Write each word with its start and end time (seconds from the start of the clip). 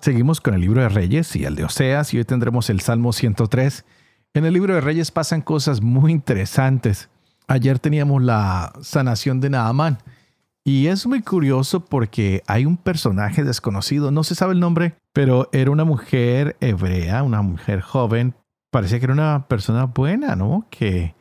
Seguimos 0.00 0.40
con 0.40 0.54
el 0.54 0.62
libro 0.62 0.80
de 0.80 0.88
Reyes 0.88 1.36
y 1.36 1.44
el 1.44 1.56
de 1.56 1.64
Oseas 1.64 2.14
y 2.14 2.18
hoy 2.18 2.24
tendremos 2.24 2.70
el 2.70 2.80
Salmo 2.80 3.12
103. 3.12 3.84
En 4.32 4.46
el 4.46 4.54
libro 4.54 4.74
de 4.74 4.80
Reyes 4.80 5.10
pasan 5.10 5.42
cosas 5.42 5.82
muy 5.82 6.10
interesantes. 6.10 7.10
Ayer 7.48 7.78
teníamos 7.78 8.22
la 8.22 8.72
sanación 8.80 9.42
de 9.42 9.50
Naamán 9.50 9.98
y 10.64 10.86
es 10.86 11.06
muy 11.06 11.20
curioso 11.20 11.84
porque 11.84 12.42
hay 12.46 12.64
un 12.64 12.78
personaje 12.78 13.44
desconocido, 13.44 14.10
no 14.10 14.24
se 14.24 14.34
sabe 14.34 14.54
el 14.54 14.60
nombre, 14.60 14.94
pero 15.12 15.50
era 15.52 15.70
una 15.70 15.84
mujer 15.84 16.56
hebrea, 16.60 17.22
una 17.22 17.42
mujer 17.42 17.82
joven. 17.82 18.34
Parecía 18.70 19.00
que 19.00 19.04
era 19.04 19.12
una 19.12 19.48
persona 19.48 19.84
buena, 19.84 20.34
¿no? 20.34 20.66
Que 20.70 21.14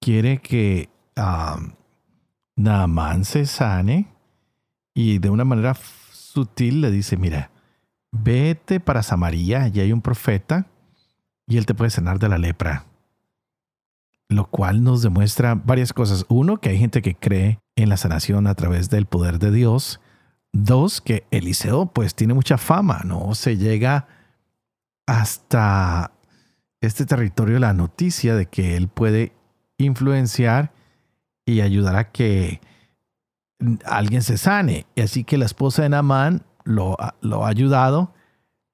quiere 0.00 0.38
que 0.38 0.90
um, 1.16 1.72
se 3.24 3.46
sane 3.46 4.06
y 4.94 5.18
de 5.18 5.28
una 5.28 5.44
manera 5.44 5.74
sutil 6.12 6.82
le 6.82 6.92
dice, 6.92 7.16
mira, 7.16 7.50
vete 8.12 8.80
para 8.80 9.02
Samaria, 9.02 9.62
allí 9.62 9.80
hay 9.80 9.92
un 9.92 10.02
profeta 10.02 10.66
y 11.46 11.58
él 11.58 11.66
te 11.66 11.74
puede 11.74 11.90
sanar 11.90 12.18
de 12.18 12.28
la 12.28 12.38
lepra. 12.38 12.86
Lo 14.28 14.46
cual 14.46 14.82
nos 14.82 15.02
demuestra 15.02 15.54
varias 15.54 15.92
cosas. 15.92 16.26
Uno, 16.28 16.58
que 16.58 16.70
hay 16.70 16.78
gente 16.78 17.00
que 17.00 17.14
cree 17.14 17.60
en 17.76 17.88
la 17.88 17.96
sanación 17.96 18.46
a 18.46 18.54
través 18.54 18.90
del 18.90 19.06
poder 19.06 19.38
de 19.38 19.52
Dios. 19.52 20.00
Dos, 20.52 21.00
que 21.00 21.24
Eliseo 21.30 21.86
pues 21.86 22.14
tiene 22.14 22.34
mucha 22.34 22.58
fama, 22.58 23.02
¿no? 23.04 23.34
Se 23.34 23.56
llega 23.56 24.08
hasta 25.06 26.10
este 26.80 27.06
territorio 27.06 27.58
la 27.60 27.72
noticia 27.72 28.34
de 28.34 28.46
que 28.46 28.76
él 28.76 28.88
puede 28.88 29.32
influenciar 29.78 30.72
y 31.44 31.60
ayudar 31.60 31.96
a 31.96 32.10
que 32.10 32.60
alguien 33.84 34.22
se 34.22 34.38
sane. 34.38 34.86
Y 34.96 35.02
así 35.02 35.22
que 35.22 35.38
la 35.38 35.46
esposa 35.46 35.82
de 35.82 35.90
Naamán 35.90 36.42
lo, 36.66 36.96
ha 37.00 37.48
ayudado 37.48 38.12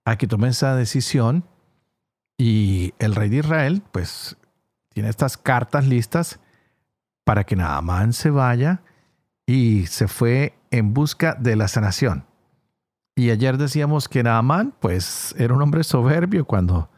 a 0.05 0.17
que 0.17 0.27
tome 0.27 0.49
esa 0.49 0.75
decisión 0.75 1.45
y 2.37 2.95
el 2.99 3.15
rey 3.15 3.29
de 3.29 3.37
Israel 3.37 3.83
pues 3.93 4.37
tiene 4.89 5.09
estas 5.09 5.37
cartas 5.37 5.87
listas 5.87 6.41
para 7.25 7.45
que 7.45 7.55
Naamán 7.55 8.13
se 8.13 8.31
vaya 8.31 8.83
y 9.47 9.87
se 9.87 10.09
fue 10.09 10.59
en 10.71 10.93
busca 10.95 11.35
de 11.35 11.55
la 11.55 11.69
sanación. 11.69 12.25
Y 13.15 13.31
ayer 13.31 13.59
decíamos 13.59 14.09
que 14.09 14.23
Naamán 14.23 14.75
pues 14.81 15.35
era 15.39 15.55
un 15.55 15.63
hombre 15.63 15.85
soberbio 15.85 16.47
cuando 16.47 16.91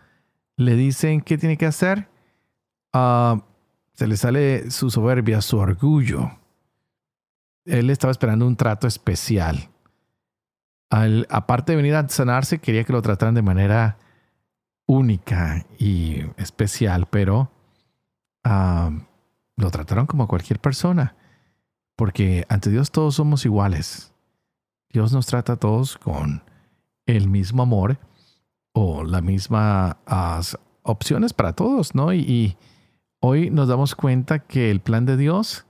le 0.57 0.77
dicen 0.77 1.21
qué 1.21 1.37
tiene 1.37 1.59
que 1.59 1.67
hacer, 1.67 2.09
ah, 2.93 3.43
se 3.93 4.07
le 4.07 4.17
sale 4.17 4.71
su 4.71 4.91
soberbia, 4.91 5.43
su 5.43 5.59
orgullo. 5.59 6.31
Él 7.65 7.91
estaba 7.91 8.13
esperando 8.13 8.47
un 8.47 8.57
trato 8.57 8.87
especial 8.87 9.74
aparte 10.91 11.73
de 11.73 11.77
venir 11.77 11.95
a 11.95 12.09
sanarse, 12.09 12.59
quería 12.59 12.85
que 12.85 12.93
lo 12.93 13.03
trataran 13.03 13.35
de 13.35 13.43
manera 13.43 13.99
única 14.87 15.65
y 15.79 16.21
especial, 16.37 17.07
pero 17.11 17.51
ah, 18.45 18.91
lo 19.57 19.71
trataron 19.71 20.07
como 20.07 20.29
cualquier 20.29 20.61
persona, 20.61 21.17
porque 21.97 22.45
ante 22.49 22.71
Dios 22.71 22.91
todos 22.91 23.17
somos 23.17 23.45
iguales. 23.45 24.13
Dios 24.91 25.13
nos 25.13 25.27
trata 25.27 25.55
a 25.55 25.57
todos 25.57 25.99
con 25.99 26.43
el 27.07 27.29
mismo 27.29 27.63
amor 27.63 27.99
o 28.73 29.05
las 29.05 29.23
mismas 29.23 29.97
opciones 30.83 31.33
para 31.33 31.55
todos, 31.55 31.95
¿no? 31.95 32.13
y 32.13 32.57
hoy 33.21 33.51
nos 33.51 33.69
damos 33.69 33.95
cuenta 33.95 34.41
que 34.41 34.71
el 34.71 34.81
plan 34.81 35.07
de 35.07 35.17
Dios 35.17 35.67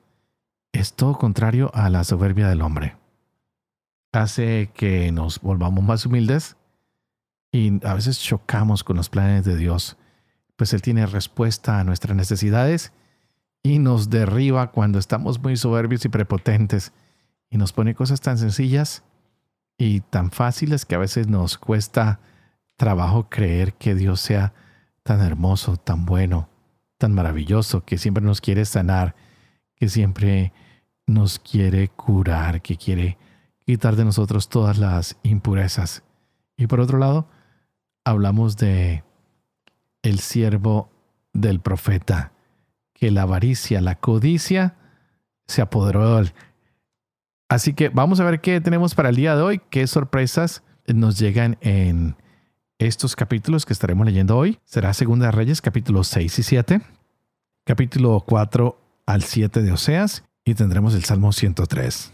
es 0.72 0.94
todo 0.94 1.16
contrario 1.16 1.70
a 1.74 1.88
la 1.88 2.04
soberbia 2.04 2.48
del 2.48 2.62
hombre 2.62 2.96
hace 4.14 4.70
que 4.74 5.12
nos 5.12 5.40
volvamos 5.40 5.84
más 5.84 6.06
humildes 6.06 6.56
y 7.52 7.84
a 7.86 7.94
veces 7.94 8.20
chocamos 8.20 8.84
con 8.84 8.96
los 8.96 9.08
planes 9.08 9.44
de 9.44 9.56
Dios, 9.56 9.96
pues 10.56 10.72
Él 10.72 10.82
tiene 10.82 11.06
respuesta 11.06 11.80
a 11.80 11.84
nuestras 11.84 12.16
necesidades 12.16 12.92
y 13.62 13.78
nos 13.78 14.10
derriba 14.10 14.70
cuando 14.70 14.98
estamos 14.98 15.42
muy 15.42 15.56
soberbios 15.56 16.04
y 16.04 16.08
prepotentes 16.08 16.92
y 17.50 17.56
nos 17.56 17.72
pone 17.72 17.94
cosas 17.94 18.20
tan 18.20 18.38
sencillas 18.38 19.04
y 19.78 20.00
tan 20.00 20.30
fáciles 20.30 20.84
que 20.84 20.94
a 20.94 20.98
veces 20.98 21.28
nos 21.28 21.58
cuesta 21.58 22.20
trabajo 22.76 23.28
creer 23.28 23.74
que 23.74 23.94
Dios 23.94 24.20
sea 24.20 24.52
tan 25.02 25.20
hermoso, 25.20 25.76
tan 25.76 26.06
bueno, 26.06 26.48
tan 26.98 27.12
maravilloso, 27.14 27.84
que 27.84 27.98
siempre 27.98 28.24
nos 28.24 28.40
quiere 28.40 28.64
sanar, 28.64 29.14
que 29.76 29.88
siempre 29.88 30.52
nos 31.06 31.38
quiere 31.38 31.88
curar, 31.88 32.62
que 32.62 32.76
quiere 32.76 33.18
quitar 33.66 33.96
de 33.96 34.04
nosotros 34.04 34.48
todas 34.48 34.78
las 34.78 35.16
impurezas. 35.22 36.02
Y 36.56 36.66
por 36.66 36.80
otro 36.80 36.98
lado, 36.98 37.28
hablamos 38.04 38.56
de 38.56 39.04
el 40.02 40.20
siervo 40.20 40.90
del 41.32 41.60
profeta, 41.60 42.32
que 42.92 43.10
la 43.10 43.22
avaricia, 43.22 43.80
la 43.80 43.96
codicia, 43.96 44.76
se 45.46 45.62
apoderó 45.62 46.14
de 46.14 46.22
él. 46.22 46.34
Así 47.48 47.74
que 47.74 47.88
vamos 47.88 48.20
a 48.20 48.24
ver 48.24 48.40
qué 48.40 48.60
tenemos 48.60 48.94
para 48.94 49.08
el 49.08 49.16
día 49.16 49.36
de 49.36 49.42
hoy, 49.42 49.60
qué 49.70 49.86
sorpresas 49.86 50.62
nos 50.86 51.18
llegan 51.18 51.56
en 51.60 52.16
estos 52.78 53.16
capítulos 53.16 53.66
que 53.66 53.72
estaremos 53.72 54.06
leyendo 54.06 54.36
hoy. 54.36 54.58
Será 54.64 54.92
Segunda 54.94 55.26
de 55.26 55.32
Reyes, 55.32 55.60
capítulos 55.60 56.08
6 56.08 56.38
y 56.38 56.42
7, 56.42 56.80
capítulo 57.64 58.22
4 58.26 58.78
al 59.06 59.22
7 59.22 59.62
de 59.62 59.72
Oseas, 59.72 60.24
y 60.44 60.54
tendremos 60.54 60.94
el 60.94 61.04
Salmo 61.04 61.32
103. 61.32 62.12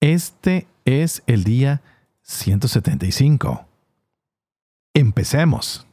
Este 0.00 0.66
es 0.84 1.22
el 1.26 1.44
día 1.44 1.82
175. 2.22 3.66
Empecemos. 4.94 5.86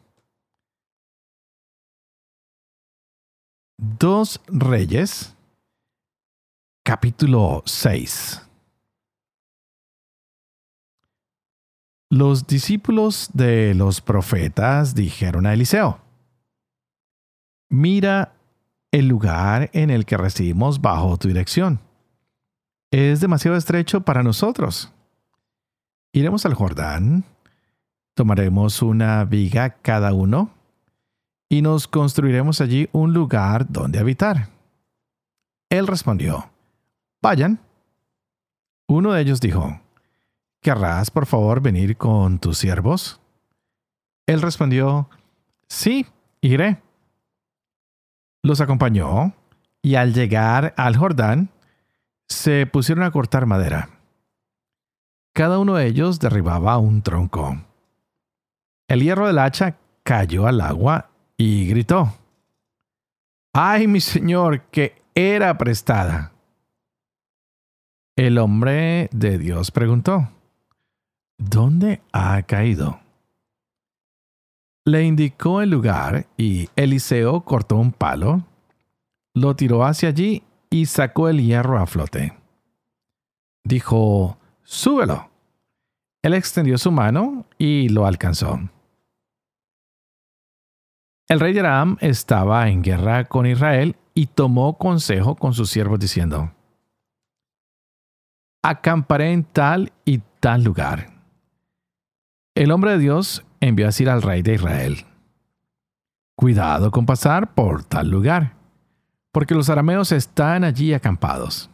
Dos 3.77 4.41
Reyes, 4.47 5.35
capítulo 6.83 7.63
6. 7.65 8.41
Los 12.09 12.45
discípulos 12.45 13.29
de 13.33 13.73
los 13.73 14.01
profetas 14.01 14.93
dijeron 14.93 15.45
a 15.45 15.53
Eliseo, 15.53 16.01
mira 17.69 18.35
el 18.91 19.07
lugar 19.07 19.69
en 19.73 19.89
el 19.89 20.05
que 20.05 20.17
recibimos 20.17 20.81
bajo 20.81 21.17
tu 21.17 21.29
dirección 21.29 21.79
es 22.91 23.21
demasiado 23.21 23.57
estrecho 23.57 24.01
para 24.01 24.21
nosotros. 24.21 24.91
Iremos 26.11 26.45
al 26.45 26.53
Jordán, 26.53 27.23
tomaremos 28.13 28.81
una 28.81 29.23
viga 29.23 29.77
cada 29.81 30.13
uno 30.13 30.51
y 31.47 31.61
nos 31.61 31.87
construiremos 31.87 32.59
allí 32.59 32.89
un 32.91 33.13
lugar 33.13 33.71
donde 33.71 33.99
habitar. 33.99 34.49
Él 35.69 35.87
respondió, 35.87 36.51
vayan. 37.21 37.59
Uno 38.87 39.13
de 39.13 39.21
ellos 39.21 39.39
dijo, 39.39 39.79
¿querrás 40.61 41.11
por 41.11 41.25
favor 41.25 41.61
venir 41.61 41.95
con 41.95 42.39
tus 42.39 42.57
siervos? 42.57 43.21
Él 44.27 44.41
respondió, 44.41 45.09
sí, 45.69 46.05
iré. 46.41 46.81
Los 48.43 48.59
acompañó 48.59 49.33
y 49.81 49.95
al 49.95 50.13
llegar 50.13 50.73
al 50.75 50.97
Jordán, 50.97 51.49
se 52.31 52.65
pusieron 52.65 53.03
a 53.03 53.11
cortar 53.11 53.45
madera. 53.45 53.89
Cada 55.33 55.59
uno 55.59 55.75
de 55.75 55.87
ellos 55.87 56.19
derribaba 56.19 56.77
un 56.77 57.01
tronco. 57.01 57.57
El 58.87 59.01
hierro 59.01 59.27
del 59.27 59.39
hacha 59.39 59.77
cayó 60.03 60.47
al 60.47 60.61
agua 60.61 61.09
y 61.37 61.67
gritó, 61.67 62.13
¡Ay, 63.53 63.87
mi 63.87 63.99
señor, 63.99 64.61
que 64.63 65.01
era 65.13 65.57
prestada! 65.57 66.31
El 68.15 68.37
hombre 68.37 69.09
de 69.11 69.37
Dios 69.37 69.71
preguntó, 69.71 70.29
¿Dónde 71.37 72.01
ha 72.11 72.41
caído? 72.43 72.99
Le 74.85 75.03
indicó 75.03 75.61
el 75.61 75.69
lugar 75.69 76.27
y 76.37 76.69
Eliseo 76.75 77.41
cortó 77.41 77.75
un 77.75 77.91
palo, 77.91 78.43
lo 79.33 79.55
tiró 79.55 79.85
hacia 79.85 80.09
allí 80.09 80.43
y 80.71 80.87
sacó 80.87 81.29
el 81.29 81.43
hierro 81.43 81.77
a 81.77 81.85
flote. 81.85 82.33
Dijo, 83.63 84.39
súbelo. 84.63 85.29
Él 86.23 86.33
extendió 86.33 86.77
su 86.77 86.91
mano 86.91 87.45
y 87.57 87.89
lo 87.89 88.07
alcanzó. 88.07 88.59
El 91.27 91.39
rey 91.39 91.53
de 91.53 91.59
Aram 91.59 91.97
estaba 91.99 92.69
en 92.69 92.81
guerra 92.81 93.25
con 93.25 93.45
Israel 93.45 93.95
y 94.13 94.27
tomó 94.27 94.77
consejo 94.77 95.35
con 95.35 95.53
sus 95.53 95.69
siervos 95.69 95.99
diciendo, 95.99 96.51
acamparé 98.63 99.31
en 99.31 99.43
tal 99.43 99.91
y 100.05 100.19
tal 100.39 100.63
lugar. 100.63 101.09
El 102.55 102.71
hombre 102.71 102.91
de 102.91 102.97
Dios 102.99 103.45
envió 103.59 103.85
a 103.85 103.89
decir 103.89 104.09
al 104.09 104.21
rey 104.21 104.41
de 104.41 104.55
Israel, 104.55 105.05
cuidado 106.35 106.91
con 106.91 107.05
pasar 107.05 107.53
por 107.55 107.83
tal 107.83 108.09
lugar, 108.09 108.60
porque 109.31 109.55
los 109.55 109.69
arameos 109.69 110.11
están 110.11 110.63
allí 110.63 110.93
acampados. 110.93 111.69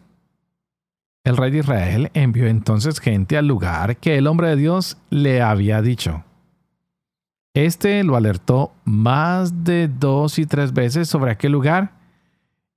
El 1.23 1.35
rey 1.35 1.51
de 1.51 1.59
Israel 1.59 2.11
envió 2.13 2.47
entonces 2.47 2.99
gente 2.99 3.37
al 3.37 3.47
lugar 3.47 3.97
que 3.97 4.17
el 4.17 4.27
hombre 4.27 4.49
de 4.49 4.55
Dios 4.55 4.97
le 5.09 5.41
había 5.41 5.81
dicho. 5.81 6.23
Este 7.53 8.03
lo 8.03 8.15
alertó 8.15 8.73
más 8.85 9.63
de 9.63 9.87
dos 9.87 10.39
y 10.39 10.45
tres 10.45 10.73
veces 10.73 11.09
sobre 11.09 11.31
aquel 11.31 11.51
lugar 11.51 11.91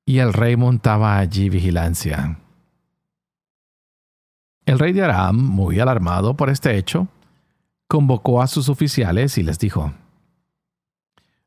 y 0.07 0.19
el 0.19 0.33
rey 0.33 0.57
montaba 0.57 1.19
allí 1.19 1.51
vigilancia. 1.51 2.39
El 4.67 4.79
rey 4.79 4.93
de 4.93 5.03
Aram, 5.05 5.37
muy 5.37 5.79
alarmado 5.79 6.35
por 6.35 6.51
este 6.51 6.77
hecho, 6.77 7.09
convocó 7.87 8.41
a 8.41 8.47
sus 8.47 8.69
oficiales 8.69 9.37
y 9.37 9.43
les 9.43 9.59
dijo, 9.59 9.93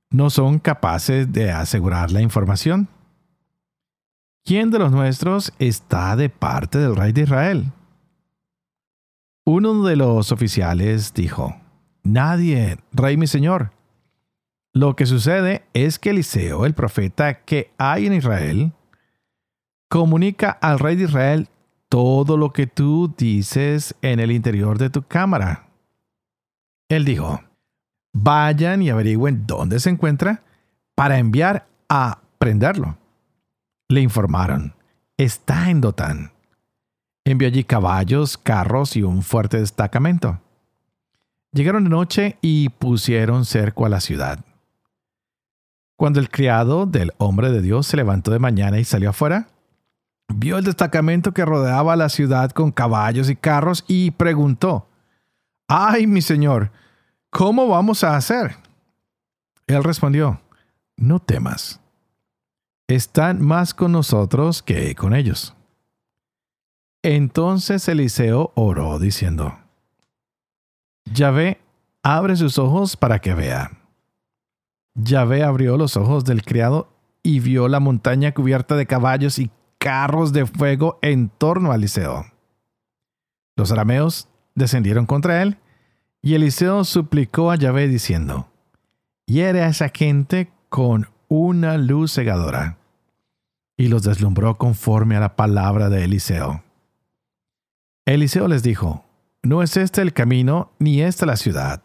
¿no 0.10 0.30
son 0.30 0.60
capaces 0.60 1.32
de 1.32 1.52
asegurar 1.52 2.12
la 2.12 2.22
información? 2.22 2.88
¿Quién 4.46 4.72
de 4.72 4.80
los 4.80 4.92
nuestros 4.92 5.54
está 5.58 6.18
de 6.18 6.28
parte 6.30 6.78
del 6.78 6.98
rey 6.98 7.14
de 7.14 7.22
Israel? 7.22 7.72
Uno 9.46 9.84
de 9.84 9.96
los 9.96 10.34
oficiales 10.34 11.14
dijo, 11.14 11.56
Nadie, 12.04 12.78
rey 12.92 13.16
mi 13.16 13.28
señor. 13.28 13.72
Lo 14.74 14.98
que 14.98 15.06
sucede 15.06 15.64
es 15.74 15.98
que 15.98 16.10
Eliseo, 16.10 16.66
el 16.66 16.74
profeta 16.74 17.44
que 17.46 17.72
hay 17.78 18.06
en 18.06 18.14
Israel, 18.14 18.74
comunica 19.88 20.50
al 20.50 20.80
rey 20.80 20.98
de 20.98 21.06
Israel 21.06 21.48
todo 21.88 22.36
lo 22.36 22.52
que 22.52 22.68
tú 22.68 23.14
dices 23.18 23.96
en 24.02 24.20
el 24.20 24.32
interior 24.32 24.78
de 24.78 24.90
tu 24.90 25.04
cámara. 25.04 25.68
Él 26.90 27.06
dijo, 27.06 27.42
vayan 28.12 28.82
y 28.82 28.90
averigüen 28.90 29.46
dónde 29.48 29.80
se 29.80 29.90
encuentra 29.90 30.44
para 30.96 31.18
enviar 31.18 31.68
a 31.88 32.20
prenderlo. 32.40 32.98
Le 33.94 34.02
informaron, 34.02 34.74
está 35.18 35.70
en 35.70 35.80
Dotán. 35.80 36.32
Envió 37.26 37.48
allí 37.48 37.64
caballos, 37.64 38.40
carros 38.40 38.96
y 38.96 39.04
un 39.04 39.22
fuerte 39.22 39.60
destacamento. 39.60 40.42
Llegaron 41.52 41.84
de 41.84 41.92
noche 41.92 42.40
y 42.42 42.70
pusieron 42.70 43.46
cerco 43.46 43.86
a 43.86 43.90
la 43.90 44.00
ciudad. 44.00 44.44
Cuando 45.96 46.20
el 46.20 46.32
criado 46.32 46.88
del 46.88 47.14
hombre 47.20 47.52
de 47.52 47.62
Dios 47.62 47.86
se 47.86 47.96
levantó 47.96 48.32
de 48.32 48.40
mañana 48.40 48.80
y 48.80 48.84
salió 48.84 49.12
afuera, 49.12 49.50
vio 50.28 50.58
el 50.58 50.64
destacamento 50.64 51.32
que 51.32 51.46
rodeaba 51.46 51.96
la 51.96 52.10
ciudad 52.10 52.50
con 52.50 52.72
caballos 52.72 53.30
y 53.30 53.36
carros 53.36 53.86
y 53.88 54.10
preguntó, 54.10 54.90
¡Ay, 55.68 56.08
mi 56.08 56.24
señor! 56.24 56.72
¿Cómo 57.30 57.68
vamos 57.68 58.04
a 58.04 58.16
hacer? 58.16 58.56
Él 59.68 59.84
respondió, 59.84 60.42
No 60.98 61.20
temas. 61.20 61.80
Están 62.88 63.42
más 63.42 63.74
con 63.74 63.92
nosotros 63.92 64.62
que 64.62 64.94
con 64.96 65.14
ellos. 65.14 65.56
Entonces 67.02 67.88
Eliseo 67.88 68.52
oró 68.56 69.00
diciendo, 69.00 69.58
Yahvé, 71.06 71.60
abre 72.02 72.36
sus 72.36 72.58
ojos 72.58 72.98
para 72.98 73.20
que 73.20 73.34
vea. 73.34 73.72
Yahvé 74.96 75.44
abrió 75.44 75.78
los 75.78 75.98
ojos 75.98 76.24
del 76.24 76.44
criado 76.44 76.90
y 77.24 77.40
vio 77.40 77.68
la 77.68 77.80
montaña 77.80 78.34
cubierta 78.34 78.76
de 78.76 78.86
caballos 78.86 79.40
y 79.40 79.50
carros 79.80 80.34
de 80.34 80.46
fuego 80.46 81.00
en 81.02 81.30
torno 81.30 81.72
a 81.72 81.76
Eliseo. 81.76 82.26
Los 83.56 83.72
arameos 83.72 84.28
descendieron 84.56 85.06
contra 85.06 85.42
él, 85.42 85.58
y 86.22 86.36
Eliseo 86.36 86.84
suplicó 86.84 87.52
a 87.52 87.56
Yahvé 87.56 87.88
diciendo, 87.88 88.50
Hiere 89.26 89.62
a 89.62 89.68
esa 89.68 89.90
gente 89.90 90.52
con 90.70 91.08
una 91.36 91.80
luz 91.80 92.14
cegadora. 92.14 92.78
Y 93.76 93.88
los 93.88 94.04
deslumbró 94.04 94.56
conforme 94.60 95.16
a 95.16 95.20
la 95.20 95.36
palabra 95.36 95.90
de 95.90 96.04
Eliseo. 96.04 96.64
Eliseo 98.06 98.48
les 98.48 98.62
dijo, 98.62 99.04
No 99.42 99.64
es 99.64 99.76
este 99.76 100.04
el 100.04 100.14
camino, 100.14 100.74
ni 100.78 101.02
esta 101.02 101.26
la 101.26 101.36
ciudad. 101.36 101.82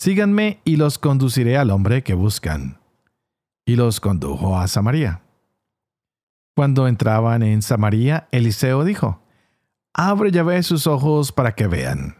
Síganme 0.00 0.60
y 0.64 0.76
los 0.76 0.98
conduciré 0.98 1.58
al 1.58 1.70
hombre 1.70 2.02
que 2.02 2.14
buscan. 2.14 2.80
Y 3.64 3.76
los 3.76 4.00
condujo 4.00 4.58
a 4.58 4.66
Samaria. 4.66 5.22
Cuando 6.56 6.88
entraban 6.88 7.44
en 7.44 7.62
Samaria, 7.62 8.26
Eliseo 8.32 8.82
dijo, 8.82 9.22
Abre 9.94 10.32
Yahvé 10.32 10.64
sus 10.64 10.88
ojos 10.88 11.30
para 11.30 11.54
que 11.54 11.68
vean. 11.68 12.16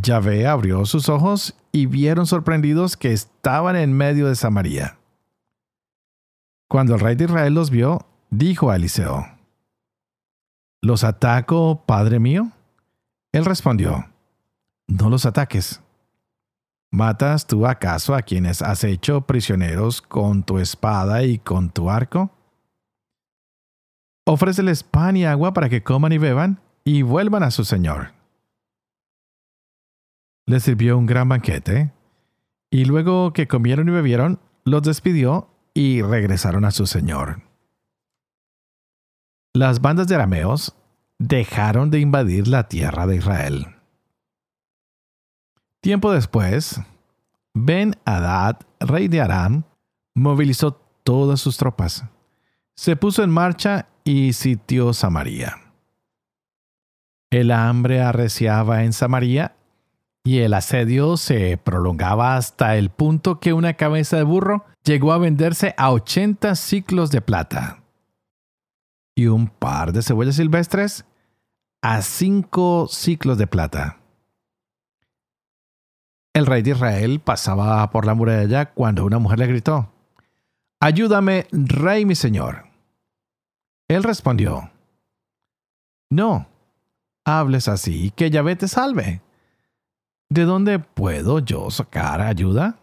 Yahvé 0.00 0.46
abrió 0.46 0.86
sus 0.86 1.08
ojos 1.08 1.56
y 1.72 1.86
vieron 1.86 2.26
sorprendidos 2.26 2.96
que 2.96 3.12
estaban 3.12 3.76
en 3.76 3.92
medio 3.92 4.28
de 4.28 4.36
Samaria. 4.36 4.98
Cuando 6.68 6.94
el 6.94 7.00
rey 7.00 7.16
de 7.16 7.24
Israel 7.24 7.54
los 7.54 7.70
vio, 7.70 8.06
dijo 8.30 8.70
a 8.70 8.76
Eliseo, 8.76 9.26
¿Los 10.80 11.02
ataco, 11.02 11.82
padre 11.86 12.20
mío? 12.20 12.52
Él 13.32 13.44
respondió, 13.44 14.06
No 14.86 15.10
los 15.10 15.26
ataques. 15.26 15.80
¿Matas 16.90 17.46
tú 17.46 17.66
acaso 17.66 18.14
a 18.14 18.22
quienes 18.22 18.62
has 18.62 18.84
hecho 18.84 19.22
prisioneros 19.22 20.00
con 20.00 20.42
tu 20.42 20.58
espada 20.58 21.22
y 21.24 21.38
con 21.38 21.70
tu 21.70 21.90
arco? 21.90 22.30
ofréceles 24.24 24.82
pan 24.82 25.16
y 25.16 25.24
agua 25.24 25.54
para 25.54 25.70
que 25.70 25.82
coman 25.82 26.12
y 26.12 26.18
beban 26.18 26.60
y 26.84 27.00
vuelvan 27.00 27.42
a 27.42 27.50
su 27.50 27.64
señor. 27.64 28.17
Les 30.48 30.62
sirvió 30.62 30.96
un 30.96 31.04
gran 31.04 31.28
banquete, 31.28 31.92
y 32.70 32.86
luego 32.86 33.34
que 33.34 33.46
comieron 33.46 33.86
y 33.90 33.92
bebieron, 33.92 34.40
los 34.64 34.82
despidió 34.82 35.50
y 35.74 36.00
regresaron 36.00 36.64
a 36.64 36.70
su 36.70 36.86
señor. 36.86 37.42
Las 39.52 39.82
bandas 39.82 40.08
de 40.08 40.14
arameos 40.14 40.74
dejaron 41.18 41.90
de 41.90 42.00
invadir 42.00 42.48
la 42.48 42.66
tierra 42.66 43.06
de 43.06 43.16
Israel. 43.16 43.66
Tiempo 45.82 46.12
después, 46.12 46.80
Ben 47.52 47.96
Hadad, 48.06 48.60
rey 48.80 49.08
de 49.08 49.20
Aram, 49.20 49.64
movilizó 50.14 50.80
todas 51.04 51.42
sus 51.42 51.58
tropas, 51.58 52.06
se 52.74 52.96
puso 52.96 53.22
en 53.22 53.28
marcha 53.28 53.90
y 54.02 54.32
sitió 54.32 54.94
Samaria. 54.94 55.74
El 57.28 57.50
hambre 57.50 58.00
arreciaba 58.00 58.84
en 58.84 58.94
Samaria 58.94 59.57
y 60.24 60.40
el 60.40 60.54
asedio 60.54 61.16
se 61.16 61.56
prolongaba 61.56 62.36
hasta 62.36 62.76
el 62.76 62.90
punto 62.90 63.40
que 63.40 63.52
una 63.52 63.74
cabeza 63.74 64.16
de 64.16 64.24
burro 64.24 64.64
llegó 64.84 65.12
a 65.12 65.18
venderse 65.18 65.74
a 65.76 65.90
80 65.92 66.54
ciclos 66.54 67.10
de 67.10 67.20
plata 67.20 67.82
y 69.14 69.26
un 69.26 69.48
par 69.48 69.92
de 69.92 70.02
cebollas 70.02 70.36
silvestres 70.36 71.04
a 71.82 72.02
5 72.02 72.88
ciclos 72.88 73.38
de 73.38 73.46
plata. 73.46 73.98
El 76.34 76.46
rey 76.46 76.62
de 76.62 76.70
Israel 76.70 77.20
pasaba 77.20 77.90
por 77.90 78.06
la 78.06 78.14
muralla 78.14 78.72
cuando 78.72 79.04
una 79.04 79.18
mujer 79.18 79.40
le 79.40 79.46
gritó, 79.46 79.92
Ayúdame, 80.80 81.48
rey 81.50 82.04
mi 82.04 82.14
señor. 82.14 82.66
Él 83.88 84.04
respondió, 84.04 84.70
No, 86.10 86.46
hables 87.24 87.66
así, 87.66 88.12
que 88.12 88.30
Yahvé 88.30 88.54
te 88.54 88.68
salve. 88.68 89.20
¿De 90.30 90.44
dónde 90.44 90.78
puedo 90.78 91.38
yo 91.38 91.70
sacar 91.70 92.20
ayuda? 92.20 92.78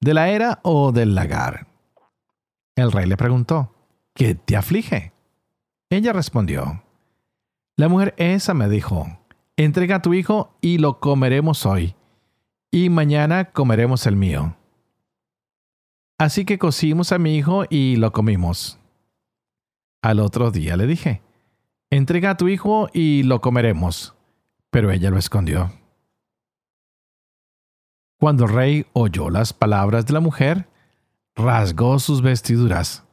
¿De 0.00 0.12
la 0.12 0.28
era 0.28 0.60
o 0.62 0.92
del 0.92 1.14
lagar? 1.14 1.66
El 2.74 2.92
rey 2.92 3.06
le 3.06 3.16
preguntó, 3.16 3.74
¿qué 4.14 4.34
te 4.34 4.56
aflige? 4.56 5.12
Ella 5.88 6.12
respondió, 6.12 6.82
la 7.76 7.88
mujer 7.88 8.14
esa 8.18 8.52
me 8.52 8.68
dijo, 8.68 9.06
entrega 9.56 9.96
a 9.96 10.02
tu 10.02 10.12
hijo 10.12 10.54
y 10.60 10.78
lo 10.78 11.00
comeremos 11.00 11.64
hoy, 11.64 11.94
y 12.70 12.90
mañana 12.90 13.52
comeremos 13.52 14.06
el 14.06 14.16
mío. 14.16 14.56
Así 16.18 16.44
que 16.44 16.58
cocimos 16.58 17.12
a 17.12 17.18
mi 17.18 17.36
hijo 17.36 17.64
y 17.68 17.96
lo 17.96 18.12
comimos. 18.12 18.78
Al 20.02 20.20
otro 20.20 20.50
día 20.50 20.76
le 20.76 20.86
dije, 20.86 21.22
entrega 21.90 22.30
a 22.30 22.36
tu 22.36 22.48
hijo 22.48 22.88
y 22.92 23.22
lo 23.22 23.40
comeremos. 23.40 24.14
Pero 24.70 24.90
ella 24.90 25.10
lo 25.10 25.18
escondió. 25.18 25.72
Cuando 28.18 28.44
el 28.44 28.52
rey 28.52 28.86
oyó 28.92 29.30
las 29.30 29.52
palabras 29.52 30.06
de 30.06 30.14
la 30.14 30.20
mujer, 30.20 30.68
rasgó 31.34 31.98
sus 31.98 32.22
vestiduras. 32.22 33.04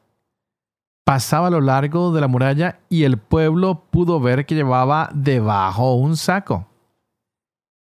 Pasaba 1.03 1.47
a 1.47 1.51
lo 1.51 1.59
largo 1.59 2.13
de 2.13 2.21
la 2.21 2.29
muralla 2.29 2.79
y 2.87 3.03
el 3.03 3.17
pueblo 3.17 3.85
pudo 3.91 4.21
ver 4.21 4.45
que 4.45 4.55
llevaba 4.55 5.09
debajo 5.13 5.95
un 5.95 6.15
saco. 6.15 6.67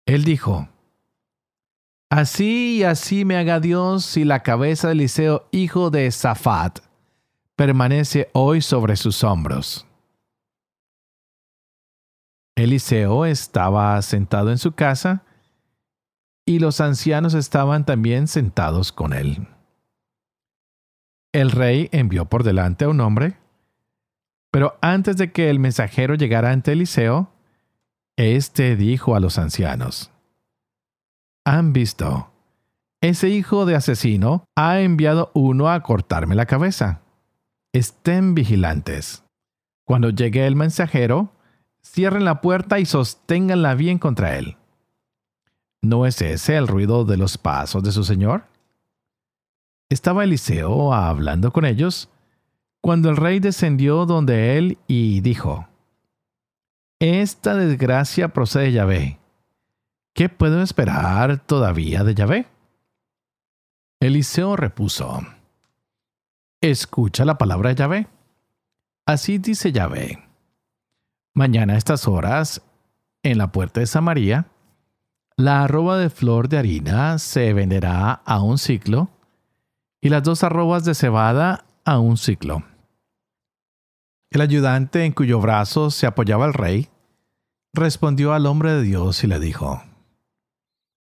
Él 0.06 0.24
dijo, 0.24 0.68
Así 2.08 2.78
y 2.78 2.82
así 2.84 3.24
me 3.24 3.36
haga 3.36 3.60
Dios 3.60 4.04
si 4.04 4.24
la 4.24 4.42
cabeza 4.42 4.88
de 4.88 4.94
Eliseo, 4.94 5.46
hijo 5.52 5.90
de 5.90 6.10
Safat, 6.10 6.80
permanece 7.54 8.30
hoy 8.32 8.62
sobre 8.62 8.96
sus 8.96 9.22
hombros. 9.22 9.86
Eliseo 12.56 13.26
estaba 13.26 14.00
sentado 14.02 14.50
en 14.50 14.58
su 14.58 14.72
casa 14.72 15.22
y 16.50 16.58
los 16.58 16.80
ancianos 16.80 17.34
estaban 17.34 17.86
también 17.86 18.26
sentados 18.26 18.90
con 18.90 19.12
él. 19.12 19.46
El 21.32 21.52
rey 21.52 21.88
envió 21.92 22.24
por 22.24 22.42
delante 22.42 22.86
a 22.86 22.88
un 22.88 22.98
hombre, 22.98 23.36
pero 24.50 24.76
antes 24.80 25.16
de 25.16 25.30
que 25.30 25.48
el 25.48 25.60
mensajero 25.60 26.16
llegara 26.16 26.50
ante 26.50 26.72
Eliseo, 26.72 27.30
éste 28.16 28.74
dijo 28.74 29.14
a 29.14 29.20
los 29.20 29.38
ancianos, 29.38 30.10
han 31.44 31.72
visto, 31.72 32.32
ese 33.00 33.28
hijo 33.28 33.64
de 33.64 33.76
asesino 33.76 34.44
ha 34.56 34.80
enviado 34.80 35.30
uno 35.34 35.70
a 35.70 35.80
cortarme 35.84 36.34
la 36.34 36.46
cabeza. 36.46 37.00
Estén 37.72 38.34
vigilantes. 38.34 39.22
Cuando 39.84 40.10
llegue 40.10 40.48
el 40.48 40.56
mensajero, 40.56 41.32
cierren 41.80 42.24
la 42.24 42.40
puerta 42.40 42.80
y 42.80 42.86
sosténganla 42.86 43.76
bien 43.76 44.00
contra 44.00 44.36
él. 44.36 44.56
¿No 45.82 46.06
es 46.06 46.20
ese 46.20 46.56
el 46.56 46.68
ruido 46.68 47.04
de 47.04 47.16
los 47.16 47.38
pasos 47.38 47.82
de 47.82 47.92
su 47.92 48.04
señor? 48.04 48.44
Estaba 49.88 50.24
Eliseo 50.24 50.92
hablando 50.92 51.52
con 51.52 51.64
ellos 51.64 52.08
cuando 52.80 53.10
el 53.10 53.16
rey 53.16 53.40
descendió 53.40 54.06
donde 54.06 54.56
él 54.56 54.78
y 54.86 55.20
dijo, 55.20 55.68
Esta 56.98 57.54
desgracia 57.54 58.28
procede 58.28 58.64
de 58.64 58.72
Yahvé. 58.72 59.18
¿Qué 60.14 60.28
puedo 60.28 60.62
esperar 60.62 61.38
todavía 61.38 62.04
de 62.04 62.14
Yahvé? 62.14 62.46
Eliseo 64.00 64.56
repuso, 64.56 65.20
Escucha 66.60 67.24
la 67.24 67.38
palabra 67.38 67.70
de 67.70 67.76
Yahvé. 67.76 68.06
Así 69.06 69.38
dice 69.38 69.72
Yahvé. 69.72 70.22
Mañana 71.32 71.74
a 71.74 71.76
estas 71.76 72.06
horas, 72.06 72.62
en 73.22 73.38
la 73.38 73.50
puerta 73.50 73.80
de 73.80 73.86
Samaria, 73.86 74.46
la 75.40 75.64
arroba 75.64 75.96
de 75.96 76.10
flor 76.10 76.48
de 76.48 76.58
harina 76.58 77.18
se 77.18 77.52
venderá 77.52 78.12
a 78.12 78.42
un 78.42 78.58
ciclo 78.58 79.08
y 80.00 80.10
las 80.10 80.22
dos 80.22 80.44
arrobas 80.44 80.84
de 80.84 80.94
cebada 80.94 81.64
a 81.84 81.98
un 81.98 82.16
ciclo. 82.16 82.62
El 84.30 84.42
ayudante 84.42 85.04
en 85.04 85.12
cuyo 85.12 85.40
brazo 85.40 85.90
se 85.90 86.06
apoyaba 86.06 86.46
el 86.46 86.54
rey 86.54 86.88
respondió 87.72 88.32
al 88.32 88.46
hombre 88.46 88.72
de 88.72 88.82
Dios 88.82 89.24
y 89.24 89.26
le 89.26 89.40
dijo, 89.40 89.82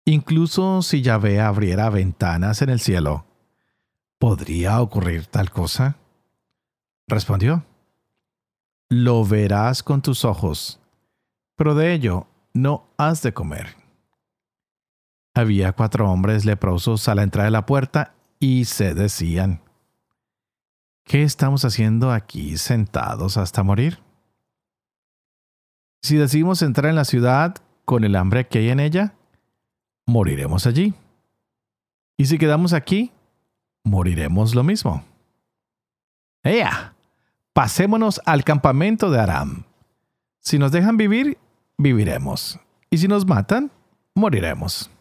Incluso 0.06 0.82
si 0.82 1.02
Yahvé 1.02 1.40
abriera 1.40 1.90
ventanas 1.90 2.62
en 2.62 2.70
el 2.70 2.80
cielo, 2.80 3.26
¿podría 4.20 4.82
ocurrir 4.82 5.26
tal 5.26 5.52
cosa? 5.52 5.98
Respondió, 7.08 7.66
Lo 8.90 9.26
verás 9.26 9.84
con 9.84 10.02
tus 10.02 10.26
ojos, 10.26 10.80
pero 11.56 11.76
de 11.76 11.94
ello 11.94 12.28
no 12.54 12.88
has 12.98 13.22
de 13.22 13.34
comer. 13.34 13.83
Había 15.34 15.74
cuatro 15.74 16.10
hombres 16.12 16.46
leprosos 16.46 17.08
a 17.08 17.16
la 17.16 17.24
entrada 17.24 17.46
de 17.46 17.52
la 17.52 17.66
puerta 17.66 18.14
y 18.40 18.66
se 18.66 18.94
decían, 18.94 19.62
¿qué 21.06 21.24
estamos 21.24 21.66
haciendo 21.66 22.12
aquí 22.12 22.58
sentados 22.58 23.38
hasta 23.38 23.64
morir? 23.64 24.00
Si 26.04 26.18
decidimos 26.18 26.62
entrar 26.62 26.90
en 26.90 26.96
la 26.96 27.06
ciudad 27.06 27.56
con 27.86 28.04
el 28.04 28.16
hambre 28.16 28.48
que 28.48 28.60
hay 28.60 28.70
en 28.70 28.80
ella, 28.80 29.16
moriremos 30.06 30.68
allí. 30.68 30.94
Y 32.18 32.26
si 32.26 32.38
quedamos 32.38 32.74
aquí, 32.74 33.12
moriremos 33.84 34.54
lo 34.54 34.64
mismo. 34.64 35.04
¡Ea! 36.44 36.94
Pasémonos 37.54 38.22
al 38.26 38.44
campamento 38.44 39.10
de 39.10 39.20
Aram. 39.20 39.64
Si 40.40 40.60
nos 40.60 40.72
dejan 40.72 40.98
vivir, 40.98 41.38
viviremos. 41.78 42.60
Y 42.90 42.98
si 42.98 43.08
nos 43.08 43.26
matan, 43.26 43.72
moriremos. 44.14 44.92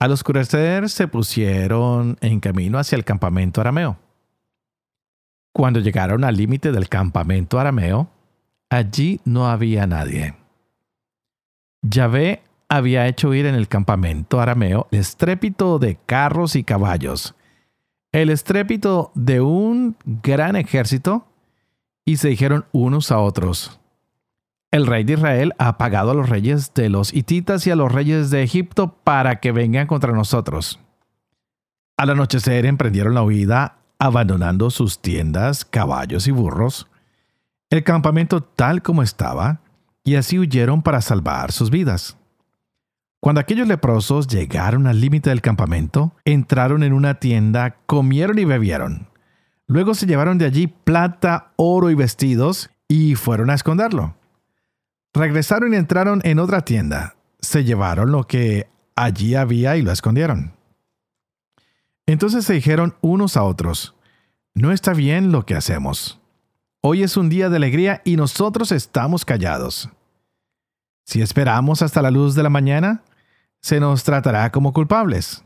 Al 0.00 0.12
oscurecer 0.12 0.88
se 0.90 1.08
pusieron 1.08 2.18
en 2.20 2.38
camino 2.38 2.78
hacia 2.78 2.96
el 2.96 3.04
campamento 3.04 3.60
arameo. 3.60 3.98
Cuando 5.52 5.80
llegaron 5.80 6.22
al 6.22 6.36
límite 6.36 6.70
del 6.70 6.88
campamento 6.88 7.58
arameo, 7.58 8.08
allí 8.70 9.20
no 9.24 9.48
había 9.48 9.88
nadie. 9.88 10.36
Yahvé 11.82 12.42
había 12.68 13.08
hecho 13.08 13.30
oír 13.30 13.46
en 13.46 13.56
el 13.56 13.66
campamento 13.66 14.40
arameo 14.40 14.86
el 14.92 15.00
estrépito 15.00 15.80
de 15.80 15.96
carros 16.06 16.54
y 16.54 16.62
caballos, 16.62 17.34
el 18.12 18.30
estrépito 18.30 19.10
de 19.14 19.40
un 19.40 19.96
gran 20.04 20.54
ejército, 20.54 21.26
y 22.04 22.18
se 22.18 22.28
dijeron 22.28 22.66
unos 22.72 23.10
a 23.10 23.18
otros, 23.18 23.80
el 24.70 24.86
rey 24.86 25.04
de 25.04 25.14
Israel 25.14 25.54
ha 25.58 25.78
pagado 25.78 26.10
a 26.10 26.14
los 26.14 26.28
reyes 26.28 26.74
de 26.74 26.88
los 26.88 27.14
hititas 27.14 27.66
y 27.66 27.70
a 27.70 27.76
los 27.76 27.90
reyes 27.90 28.30
de 28.30 28.42
Egipto 28.42 28.96
para 29.02 29.40
que 29.40 29.52
vengan 29.52 29.86
contra 29.86 30.12
nosotros. 30.12 30.78
Al 31.96 32.10
anochecer 32.10 32.66
emprendieron 32.66 33.14
la 33.14 33.22
huida, 33.22 33.78
abandonando 33.98 34.70
sus 34.70 35.00
tiendas, 35.00 35.64
caballos 35.64 36.28
y 36.28 36.30
burros, 36.30 36.86
el 37.70 37.82
campamento 37.82 38.42
tal 38.42 38.82
como 38.82 39.02
estaba, 39.02 39.60
y 40.04 40.14
así 40.14 40.38
huyeron 40.38 40.82
para 40.82 41.02
salvar 41.02 41.52
sus 41.52 41.70
vidas. 41.70 42.16
Cuando 43.20 43.40
aquellos 43.40 43.66
leprosos 43.66 44.28
llegaron 44.28 44.86
al 44.86 45.00
límite 45.00 45.30
del 45.30 45.40
campamento, 45.40 46.12
entraron 46.24 46.82
en 46.82 46.92
una 46.92 47.14
tienda, 47.14 47.76
comieron 47.86 48.38
y 48.38 48.44
bebieron. 48.44 49.08
Luego 49.66 49.94
se 49.94 50.06
llevaron 50.06 50.38
de 50.38 50.46
allí 50.46 50.66
plata, 50.68 51.52
oro 51.56 51.90
y 51.90 51.94
vestidos 51.94 52.70
y 52.86 53.16
fueron 53.16 53.50
a 53.50 53.54
esconderlo. 53.54 54.14
Regresaron 55.18 55.74
y 55.74 55.76
entraron 55.76 56.20
en 56.22 56.38
otra 56.38 56.60
tienda. 56.60 57.16
Se 57.40 57.64
llevaron 57.64 58.12
lo 58.12 58.28
que 58.28 58.68
allí 58.94 59.34
había 59.34 59.76
y 59.76 59.82
lo 59.82 59.90
escondieron. 59.90 60.52
Entonces 62.06 62.44
se 62.44 62.52
dijeron 62.52 62.94
unos 63.00 63.36
a 63.36 63.42
otros, 63.42 63.96
no 64.54 64.70
está 64.70 64.92
bien 64.92 65.32
lo 65.32 65.44
que 65.44 65.56
hacemos. 65.56 66.20
Hoy 66.82 67.02
es 67.02 67.16
un 67.16 67.28
día 67.30 67.48
de 67.48 67.56
alegría 67.56 68.00
y 68.04 68.14
nosotros 68.14 68.70
estamos 68.70 69.24
callados. 69.24 69.90
Si 71.02 71.20
esperamos 71.20 71.82
hasta 71.82 72.00
la 72.00 72.12
luz 72.12 72.36
de 72.36 72.44
la 72.44 72.50
mañana, 72.50 73.02
se 73.60 73.80
nos 73.80 74.04
tratará 74.04 74.52
como 74.52 74.72
culpables. 74.72 75.42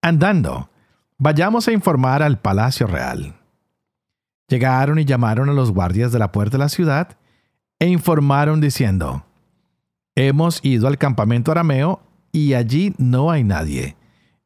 Andando, 0.00 0.70
vayamos 1.18 1.68
a 1.68 1.72
informar 1.72 2.22
al 2.22 2.40
palacio 2.40 2.86
real. 2.86 3.36
Llegaron 4.48 4.98
y 4.98 5.04
llamaron 5.04 5.50
a 5.50 5.52
los 5.52 5.72
guardias 5.72 6.10
de 6.10 6.18
la 6.18 6.32
puerta 6.32 6.56
de 6.56 6.64
la 6.64 6.70
ciudad 6.70 7.18
e 7.78 7.88
informaron 7.88 8.60
diciendo, 8.60 9.24
Hemos 10.14 10.60
ido 10.64 10.88
al 10.88 10.98
campamento 10.98 11.52
arameo 11.52 12.00
y 12.32 12.54
allí 12.54 12.94
no 12.98 13.30
hay 13.30 13.44
nadie, 13.44 13.96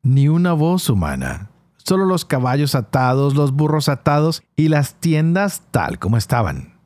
ni 0.02 0.28
una 0.28 0.52
voz 0.52 0.90
humana, 0.90 1.50
solo 1.78 2.04
los 2.04 2.24
caballos 2.24 2.74
atados, 2.74 3.34
los 3.34 3.52
burros 3.52 3.88
atados 3.88 4.42
y 4.54 4.68
las 4.68 4.94
tiendas 4.96 5.62
tal 5.70 5.98
como 5.98 6.16
estaban. 6.16 6.78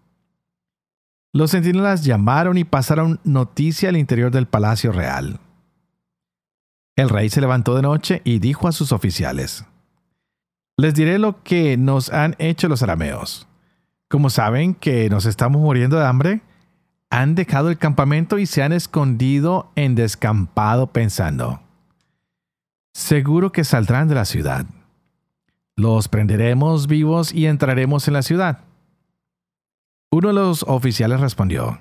Los 1.32 1.50
centinelas 1.50 2.04
llamaron 2.04 2.56
y 2.56 2.64
pasaron 2.64 3.20
noticia 3.24 3.88
al 3.88 3.96
interior 3.96 4.30
del 4.30 4.46
palacio 4.46 4.92
real. 4.92 5.40
El 6.96 7.10
rey 7.10 7.28
se 7.28 7.42
levantó 7.42 7.74
de 7.74 7.82
noche 7.82 8.22
y 8.24 8.38
dijo 8.38 8.68
a 8.68 8.72
sus 8.72 8.90
oficiales, 8.90 9.66
Les 10.78 10.94
diré 10.94 11.18
lo 11.18 11.42
que 11.42 11.76
nos 11.76 12.10
han 12.10 12.36
hecho 12.38 12.68
los 12.68 12.82
arameos. 12.82 13.46
Como 14.08 14.30
saben 14.30 14.74
que 14.74 15.10
nos 15.10 15.26
estamos 15.26 15.60
muriendo 15.60 15.98
de 15.98 16.06
hambre, 16.06 16.42
han 17.10 17.34
dejado 17.34 17.70
el 17.70 17.78
campamento 17.78 18.38
y 18.38 18.46
se 18.46 18.62
han 18.62 18.72
escondido 18.72 19.70
en 19.74 19.94
descampado 19.94 20.88
pensando, 20.88 21.60
seguro 22.92 23.52
que 23.52 23.64
saldrán 23.64 24.08
de 24.08 24.14
la 24.14 24.24
ciudad. 24.24 24.66
Los 25.76 26.08
prenderemos 26.08 26.86
vivos 26.86 27.32
y 27.32 27.46
entraremos 27.46 28.06
en 28.08 28.14
la 28.14 28.22
ciudad. 28.22 28.60
Uno 30.10 30.28
de 30.28 30.34
los 30.34 30.62
oficiales 30.62 31.20
respondió, 31.20 31.80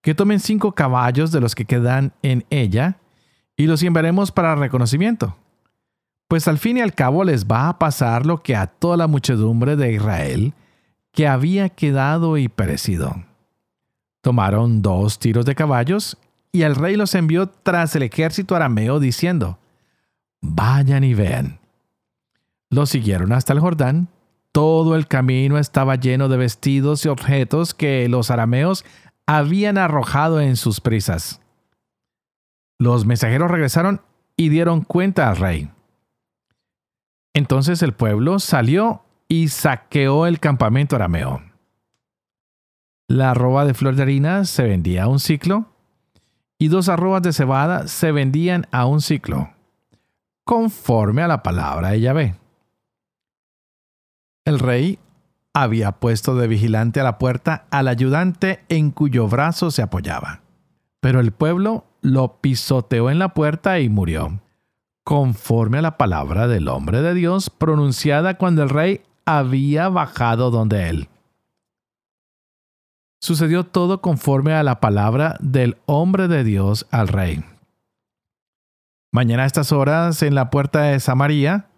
que 0.00 0.14
tomen 0.14 0.40
cinco 0.40 0.72
caballos 0.72 1.32
de 1.32 1.40
los 1.40 1.54
que 1.54 1.64
quedan 1.64 2.12
en 2.22 2.44
ella 2.50 2.98
y 3.56 3.66
los 3.66 3.82
enviaremos 3.82 4.32
para 4.32 4.56
reconocimiento. 4.56 5.36
Pues 6.28 6.48
al 6.48 6.58
fin 6.58 6.78
y 6.78 6.80
al 6.80 6.94
cabo 6.94 7.24
les 7.24 7.46
va 7.46 7.68
a 7.68 7.78
pasar 7.78 8.24
lo 8.24 8.42
que 8.42 8.56
a 8.56 8.66
toda 8.66 8.96
la 8.96 9.06
muchedumbre 9.06 9.76
de 9.76 9.92
Israel 9.92 10.54
que 11.12 11.28
había 11.28 11.68
quedado 11.68 12.36
y 12.38 12.48
perecido. 12.48 13.24
Tomaron 14.22 14.82
dos 14.82 15.18
tiros 15.18 15.44
de 15.44 15.54
caballos 15.54 16.16
y 16.52 16.62
el 16.62 16.74
rey 16.74 16.96
los 16.96 17.14
envió 17.14 17.48
tras 17.48 17.94
el 17.96 18.02
ejército 18.02 18.56
arameo 18.56 19.00
diciendo, 19.00 19.58
Vayan 20.40 21.04
y 21.04 21.14
vean. 21.14 21.60
Los 22.70 22.90
siguieron 22.90 23.32
hasta 23.32 23.52
el 23.52 23.60
Jordán 23.60 24.08
todo 24.52 24.96
el 24.96 25.08
camino 25.08 25.58
estaba 25.58 25.96
lleno 25.96 26.28
de 26.28 26.36
vestidos 26.36 27.04
y 27.06 27.08
objetos 27.08 27.72
que 27.72 28.06
los 28.08 28.30
arameos 28.30 28.84
habían 29.26 29.78
arrojado 29.78 30.42
en 30.42 30.56
sus 30.56 30.82
prisas. 30.82 31.40
Los 32.78 33.06
mensajeros 33.06 33.50
regresaron 33.50 34.02
y 34.36 34.50
dieron 34.50 34.82
cuenta 34.82 35.30
al 35.30 35.38
rey. 35.38 35.70
Entonces 37.32 37.82
el 37.82 37.94
pueblo 37.94 38.38
salió 38.38 39.04
y 39.32 39.48
saqueó 39.48 40.26
el 40.26 40.40
campamento 40.40 40.94
arameo. 40.94 41.40
La 43.08 43.30
arroba 43.30 43.64
de 43.64 43.72
flor 43.72 43.96
de 43.96 44.02
harina 44.02 44.44
se 44.44 44.62
vendía 44.64 45.04
a 45.04 45.08
un 45.08 45.20
ciclo 45.20 45.72
y 46.58 46.68
dos 46.68 46.90
arrobas 46.90 47.22
de 47.22 47.32
cebada 47.32 47.88
se 47.88 48.12
vendían 48.12 48.66
a 48.72 48.84
un 48.84 49.00
ciclo, 49.00 49.48
conforme 50.44 51.22
a 51.22 51.28
la 51.28 51.42
palabra 51.42 51.92
de 51.92 52.02
Yahvé. 52.02 52.34
El 54.44 54.58
rey 54.58 54.98
había 55.54 55.92
puesto 55.92 56.34
de 56.34 56.46
vigilante 56.46 57.00
a 57.00 57.04
la 57.04 57.16
puerta 57.16 57.64
al 57.70 57.88
ayudante 57.88 58.62
en 58.68 58.90
cuyo 58.90 59.28
brazo 59.28 59.70
se 59.70 59.80
apoyaba. 59.80 60.42
Pero 61.00 61.20
el 61.20 61.32
pueblo 61.32 61.86
lo 62.02 62.42
pisoteó 62.42 63.08
en 63.08 63.18
la 63.18 63.32
puerta 63.32 63.80
y 63.80 63.88
murió, 63.88 64.42
conforme 65.04 65.78
a 65.78 65.82
la 65.82 65.96
palabra 65.96 66.48
del 66.48 66.68
hombre 66.68 67.00
de 67.00 67.14
Dios 67.14 67.48
pronunciada 67.48 68.36
cuando 68.36 68.62
el 68.62 68.68
rey 68.68 69.00
había 69.24 69.88
bajado 69.88 70.50
donde 70.50 70.88
él. 70.88 71.08
Sucedió 73.20 73.64
todo 73.64 74.00
conforme 74.00 74.52
a 74.52 74.62
la 74.62 74.80
palabra 74.80 75.36
del 75.40 75.78
hombre 75.86 76.26
de 76.28 76.42
Dios 76.42 76.86
al 76.90 77.08
rey. 77.08 77.44
Mañana 79.12 79.44
a 79.44 79.46
estas 79.46 79.72
horas 79.72 80.22
en 80.22 80.34
la 80.34 80.50
puerta 80.50 80.82
de 80.82 80.98
Samaria, 80.98 81.68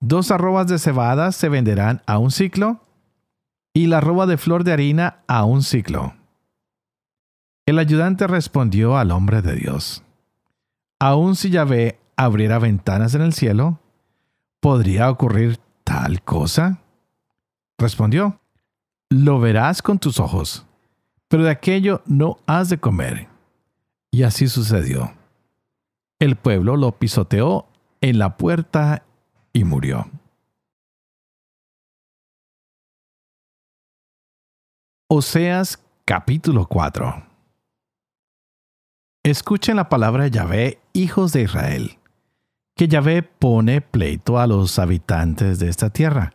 dos 0.00 0.30
arrobas 0.30 0.66
de 0.66 0.78
cebada 0.78 1.30
se 1.30 1.48
venderán 1.48 2.02
a 2.06 2.18
un 2.18 2.30
ciclo 2.30 2.80
y 3.72 3.86
la 3.86 3.98
arroba 3.98 4.26
de 4.26 4.36
flor 4.36 4.64
de 4.64 4.72
harina 4.72 5.18
a 5.28 5.44
un 5.44 5.62
ciclo. 5.62 6.14
El 7.66 7.78
ayudante 7.78 8.26
respondió 8.26 8.96
al 8.96 9.12
hombre 9.12 9.42
de 9.42 9.54
Dios, 9.54 10.02
aun 10.98 11.36
si 11.36 11.50
Yahvé 11.50 12.00
abriera 12.16 12.58
ventanas 12.58 13.14
en 13.14 13.22
el 13.22 13.32
cielo, 13.32 13.78
¿podría 14.60 15.08
ocurrir 15.08 15.60
cosa? 16.24 16.80
Respondió, 17.78 18.40
lo 19.08 19.40
verás 19.40 19.82
con 19.82 19.98
tus 19.98 20.20
ojos, 20.20 20.66
pero 21.28 21.44
de 21.44 21.50
aquello 21.50 22.02
no 22.06 22.38
has 22.46 22.68
de 22.68 22.78
comer. 22.78 23.28
Y 24.10 24.24
así 24.24 24.48
sucedió. 24.48 25.12
El 26.18 26.36
pueblo 26.36 26.76
lo 26.76 26.92
pisoteó 26.92 27.66
en 28.00 28.18
la 28.18 28.36
puerta 28.36 29.04
y 29.52 29.64
murió. 29.64 30.10
Oseas 35.08 35.82
capítulo 36.04 36.66
4 36.66 37.30
Escuchen 39.22 39.76
la 39.76 39.88
palabra 39.88 40.24
de 40.24 40.30
Yahvé, 40.30 40.80
hijos 40.92 41.32
de 41.32 41.42
Israel, 41.42 41.99
que 42.76 42.88
Yahvé 42.88 43.22
pone 43.22 43.80
pleito 43.80 44.38
a 44.38 44.46
los 44.46 44.78
habitantes 44.78 45.58
de 45.58 45.68
esta 45.68 45.90
tierra, 45.90 46.32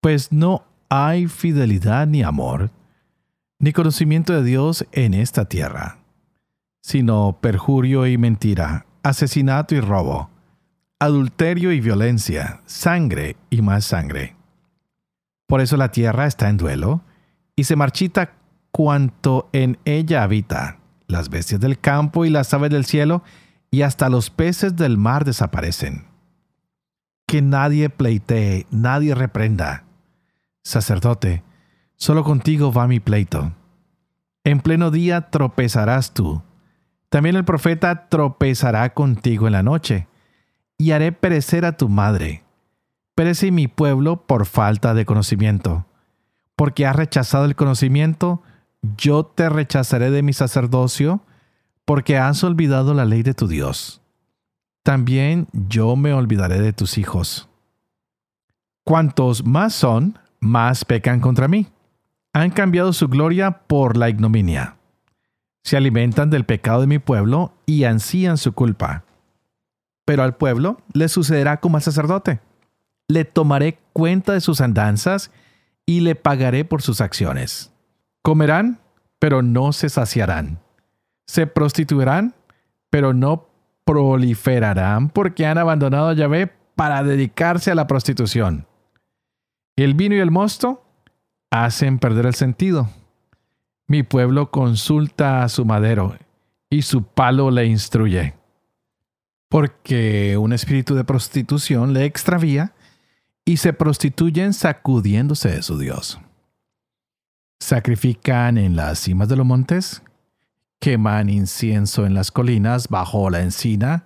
pues 0.00 0.32
no 0.32 0.64
hay 0.88 1.26
fidelidad 1.26 2.06
ni 2.06 2.22
amor, 2.22 2.70
ni 3.58 3.72
conocimiento 3.72 4.32
de 4.32 4.44
Dios 4.44 4.86
en 4.92 5.14
esta 5.14 5.46
tierra, 5.46 5.98
sino 6.82 7.38
perjurio 7.40 8.06
y 8.06 8.18
mentira, 8.18 8.86
asesinato 9.02 9.74
y 9.74 9.80
robo, 9.80 10.30
adulterio 10.98 11.72
y 11.72 11.80
violencia, 11.80 12.60
sangre 12.66 13.36
y 13.50 13.62
más 13.62 13.84
sangre. 13.84 14.36
Por 15.46 15.60
eso 15.60 15.76
la 15.76 15.90
tierra 15.90 16.26
está 16.26 16.48
en 16.48 16.56
duelo, 16.56 17.02
y 17.56 17.64
se 17.64 17.74
marchita 17.74 18.34
cuanto 18.70 19.48
en 19.52 19.78
ella 19.86 20.22
habita. 20.22 20.78
Las 21.08 21.30
bestias 21.30 21.60
del 21.60 21.78
campo 21.78 22.24
y 22.24 22.30
las 22.30 22.52
aves 22.52 22.70
del 22.70 22.84
cielo, 22.84 23.22
y 23.70 23.82
hasta 23.82 24.08
los 24.08 24.30
peces 24.30 24.76
del 24.76 24.98
mar 24.98 25.24
desaparecen. 25.24 26.06
Que 27.26 27.42
nadie 27.42 27.90
pleitee, 27.90 28.66
nadie 28.70 29.14
reprenda. 29.14 29.84
Sacerdote, 30.62 31.42
solo 31.96 32.24
contigo 32.24 32.72
va 32.72 32.86
mi 32.86 33.00
pleito. 33.00 33.52
En 34.44 34.60
pleno 34.60 34.90
día 34.90 35.30
tropezarás 35.30 36.14
tú. 36.14 36.42
También 37.08 37.36
el 37.36 37.44
profeta 37.44 38.08
tropezará 38.08 38.94
contigo 38.94 39.46
en 39.46 39.52
la 39.52 39.62
noche, 39.62 40.06
y 40.78 40.90
haré 40.90 41.12
perecer 41.12 41.64
a 41.64 41.76
tu 41.76 41.88
madre. 41.88 42.44
Perece 43.14 43.50
mi 43.50 43.66
pueblo 43.66 44.26
por 44.26 44.46
falta 44.46 44.92
de 44.92 45.06
conocimiento 45.06 45.86
porque 46.56 46.86
has 46.86 46.96
rechazado 46.96 47.44
el 47.44 47.54
conocimiento, 47.54 48.42
yo 48.96 49.24
te 49.26 49.48
rechazaré 49.48 50.10
de 50.10 50.22
mi 50.22 50.32
sacerdocio, 50.32 51.20
porque 51.86 52.18
has 52.18 52.44
olvidado 52.44 52.92
la 52.92 53.06
ley 53.06 53.22
de 53.22 53.32
tu 53.32 53.48
Dios. 53.48 54.02
También 54.82 55.48
yo 55.52 55.96
me 55.96 56.12
olvidaré 56.12 56.60
de 56.60 56.72
tus 56.72 56.98
hijos. 56.98 57.48
Cuantos 58.84 59.46
más 59.46 59.74
son, 59.74 60.18
más 60.40 60.84
pecan 60.84 61.20
contra 61.20 61.48
mí. 61.48 61.68
Han 62.34 62.50
cambiado 62.50 62.92
su 62.92 63.08
gloria 63.08 63.62
por 63.66 63.96
la 63.96 64.10
ignominia. 64.10 64.76
Se 65.64 65.76
alimentan 65.76 66.28
del 66.28 66.44
pecado 66.44 66.82
de 66.82 66.86
mi 66.86 66.98
pueblo 66.98 67.54
y 67.66 67.84
ansían 67.84 68.36
su 68.36 68.52
culpa. 68.52 69.04
Pero 70.04 70.22
al 70.22 70.36
pueblo 70.36 70.80
le 70.92 71.08
sucederá 71.08 71.60
como 71.60 71.78
al 71.78 71.82
sacerdote. 71.82 72.40
Le 73.08 73.24
tomaré 73.24 73.78
cuenta 73.92 74.32
de 74.32 74.40
sus 74.40 74.60
andanzas 74.60 75.30
y 75.86 76.00
le 76.00 76.14
pagaré 76.14 76.64
por 76.64 76.82
sus 76.82 77.00
acciones. 77.00 77.72
Comerán, 78.22 78.80
pero 79.18 79.42
no 79.42 79.72
se 79.72 79.88
saciarán. 79.88 80.60
Se 81.26 81.46
prostituirán, 81.46 82.34
pero 82.90 83.12
no 83.12 83.48
proliferarán 83.84 85.08
porque 85.08 85.46
han 85.46 85.58
abandonado 85.58 86.08
a 86.08 86.14
Yahvé 86.14 86.52
para 86.74 87.02
dedicarse 87.02 87.70
a 87.70 87.74
la 87.74 87.86
prostitución. 87.86 88.66
El 89.76 89.94
vino 89.94 90.14
y 90.14 90.18
el 90.18 90.30
mosto 90.30 90.84
hacen 91.50 91.98
perder 91.98 92.26
el 92.26 92.34
sentido. 92.34 92.88
Mi 93.88 94.02
pueblo 94.02 94.50
consulta 94.50 95.42
a 95.42 95.48
su 95.48 95.64
madero 95.64 96.16
y 96.70 96.82
su 96.82 97.04
palo 97.04 97.50
le 97.50 97.66
instruye. 97.66 98.34
Porque 99.48 100.36
un 100.36 100.52
espíritu 100.52 100.94
de 100.94 101.04
prostitución 101.04 101.92
le 101.92 102.04
extravía 102.04 102.74
y 103.44 103.58
se 103.58 103.72
prostituyen 103.72 104.52
sacudiéndose 104.52 105.50
de 105.50 105.62
su 105.62 105.78
Dios. 105.78 106.18
Sacrifican 107.60 108.58
en 108.58 108.74
las 108.76 108.98
cimas 108.98 109.28
de 109.28 109.36
los 109.36 109.46
montes, 109.46 110.02
queman 110.80 111.28
incienso 111.28 112.06
en 112.06 112.14
las 112.14 112.30
colinas 112.30 112.88
bajo 112.88 113.30
la 113.30 113.42
encina, 113.42 114.04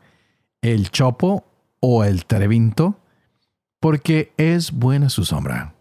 el 0.62 0.90
chopo 0.90 1.44
o 1.80 2.04
el 2.04 2.26
terebinto, 2.26 2.98
porque 3.80 4.32
es 4.36 4.72
buena 4.72 5.08
su 5.08 5.24
sombra. 5.24 5.74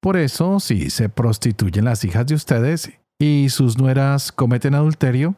Por 0.00 0.16
eso, 0.16 0.60
si 0.60 0.90
se 0.90 1.08
prostituyen 1.08 1.84
las 1.84 2.04
hijas 2.04 2.26
de 2.26 2.34
ustedes 2.34 2.92
y 3.18 3.48
sus 3.48 3.78
nueras 3.78 4.30
cometen 4.30 4.74
adulterio, 4.74 5.34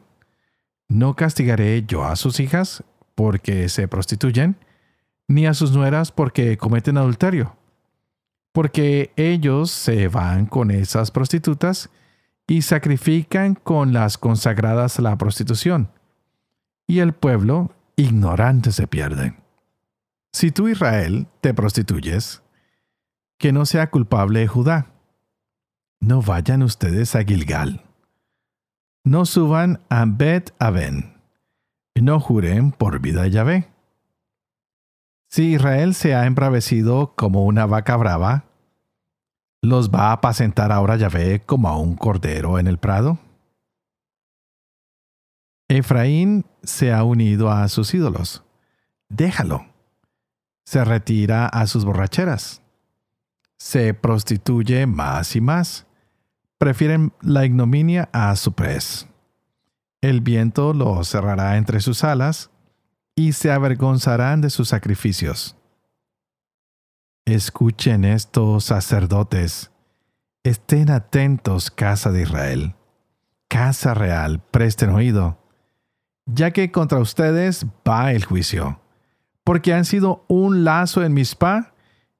no 0.87 1.15
castigaré 1.15 1.83
yo 1.87 2.03
a 2.03 2.15
sus 2.15 2.39
hijas 2.39 2.83
porque 3.15 3.69
se 3.69 3.87
prostituyen, 3.87 4.57
ni 5.27 5.45
a 5.45 5.53
sus 5.53 5.71
nueras 5.71 6.11
porque 6.11 6.57
cometen 6.57 6.97
adulterio, 6.97 7.55
porque 8.51 9.11
ellos 9.15 9.71
se 9.71 10.07
van 10.07 10.45
con 10.45 10.71
esas 10.71 11.11
prostitutas 11.11 11.89
y 12.49 12.61
sacrifican 12.61 13.55
con 13.55 13.93
las 13.93 14.17
consagradas 14.17 14.99
a 14.99 15.03
la 15.03 15.17
prostitución, 15.17 15.91
y 16.87 16.99
el 16.99 17.13
pueblo 17.13 17.73
ignorante 17.95 18.71
se 18.71 18.87
pierde. 18.87 19.35
Si 20.33 20.51
tú, 20.51 20.67
Israel, 20.67 21.27
te 21.41 21.53
prostituyes, 21.53 22.41
que 23.37 23.53
no 23.53 23.65
sea 23.65 23.89
culpable 23.89 24.45
Judá. 24.47 24.87
No 26.01 26.21
vayan 26.21 26.63
ustedes 26.63 27.15
a 27.15 27.23
Gilgal. 27.23 27.85
No 29.03 29.25
suban 29.25 29.79
a 29.89 30.05
Bet 30.05 30.53
Aben. 30.59 31.21
No 31.95 32.19
juren 32.19 32.71
por 32.71 32.99
vida 32.99 33.23
de 33.23 33.31
Yahvé 33.31 33.69
si 35.29 35.53
Israel 35.53 35.93
se 35.93 36.15
ha 36.15 36.25
embravecido 36.25 37.13
como 37.15 37.45
una 37.45 37.67
vaca 37.67 37.95
brava, 37.95 38.45
¿los 39.61 39.89
va 39.89 40.09
a 40.09 40.13
apacentar 40.13 40.71
ahora 40.71 40.95
Yahvé 40.97 41.41
como 41.45 41.67
a 41.69 41.77
un 41.77 41.95
cordero 41.95 42.59
en 42.59 42.67
el 42.67 42.77
prado? 42.77 43.19
Efraín 45.67 46.45
se 46.63 46.91
ha 46.91 47.03
unido 47.03 47.51
a 47.51 47.67
sus 47.67 47.93
ídolos. 47.93 48.43
Déjalo. 49.07 49.67
Se 50.65 50.83
retira 50.83 51.47
a 51.47 51.67
sus 51.67 51.85
borracheras. 51.85 52.61
Se 53.57 53.93
prostituye 53.93 54.85
más 54.87 55.35
y 55.35 55.41
más. 55.41 55.85
Prefieren 56.57 57.13
la 57.21 57.45
ignominia 57.45 58.09
a 58.13 58.35
su 58.35 58.53
prez. 58.53 59.07
El 60.01 60.21
viento 60.21 60.73
lo 60.73 61.03
cerrará 61.03 61.57
entre 61.57 61.81
sus 61.81 62.03
alas 62.03 62.49
y 63.15 63.33
se 63.33 63.51
avergonzarán 63.51 64.41
de 64.41 64.49
sus 64.49 64.69
sacrificios. 64.69 65.55
Escuchen 67.29 68.05
estos 68.05 68.63
sacerdotes. 68.63 69.69
Estén 70.43 70.89
atentos, 70.89 71.69
casa 71.69 72.11
de 72.11 72.23
Israel. 72.23 72.73
Casa 73.47 73.93
real, 73.93 74.41
presten 74.49 74.89
oído. 74.89 75.37
ya 76.25 76.49
que 76.49 76.71
contra 76.71 76.97
ustedes 76.97 77.67
va 77.87 78.13
el 78.13 78.25
juicio, 78.25 78.79
porque 79.43 79.75
han 79.75 79.85
sido 79.85 80.25
un 80.27 80.63
lazo 80.63 81.03
en 81.03 81.13
Mispa 81.13 81.75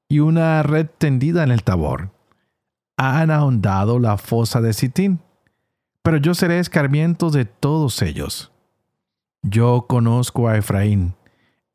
y 0.08 0.20
una 0.20 0.62
red 0.62 0.86
tendida 1.00 1.44
en 1.44 1.50
el 1.50 1.64
Tabor. 1.64 2.12
Han 2.96 3.32
ahondado 3.32 3.98
la 3.98 4.18
fosa 4.18 4.62
de 4.62 4.74
Sitín, 4.74 5.22
pero 6.04 6.18
yo 6.18 6.36
seré 6.36 6.60
escarmiento 6.60 7.32
de 7.32 7.46
todos 7.46 8.04
ellos. 8.04 8.52
Yo 9.42 9.88
conozco 9.90 10.48
a 10.48 10.58
Efraín, 10.58 11.16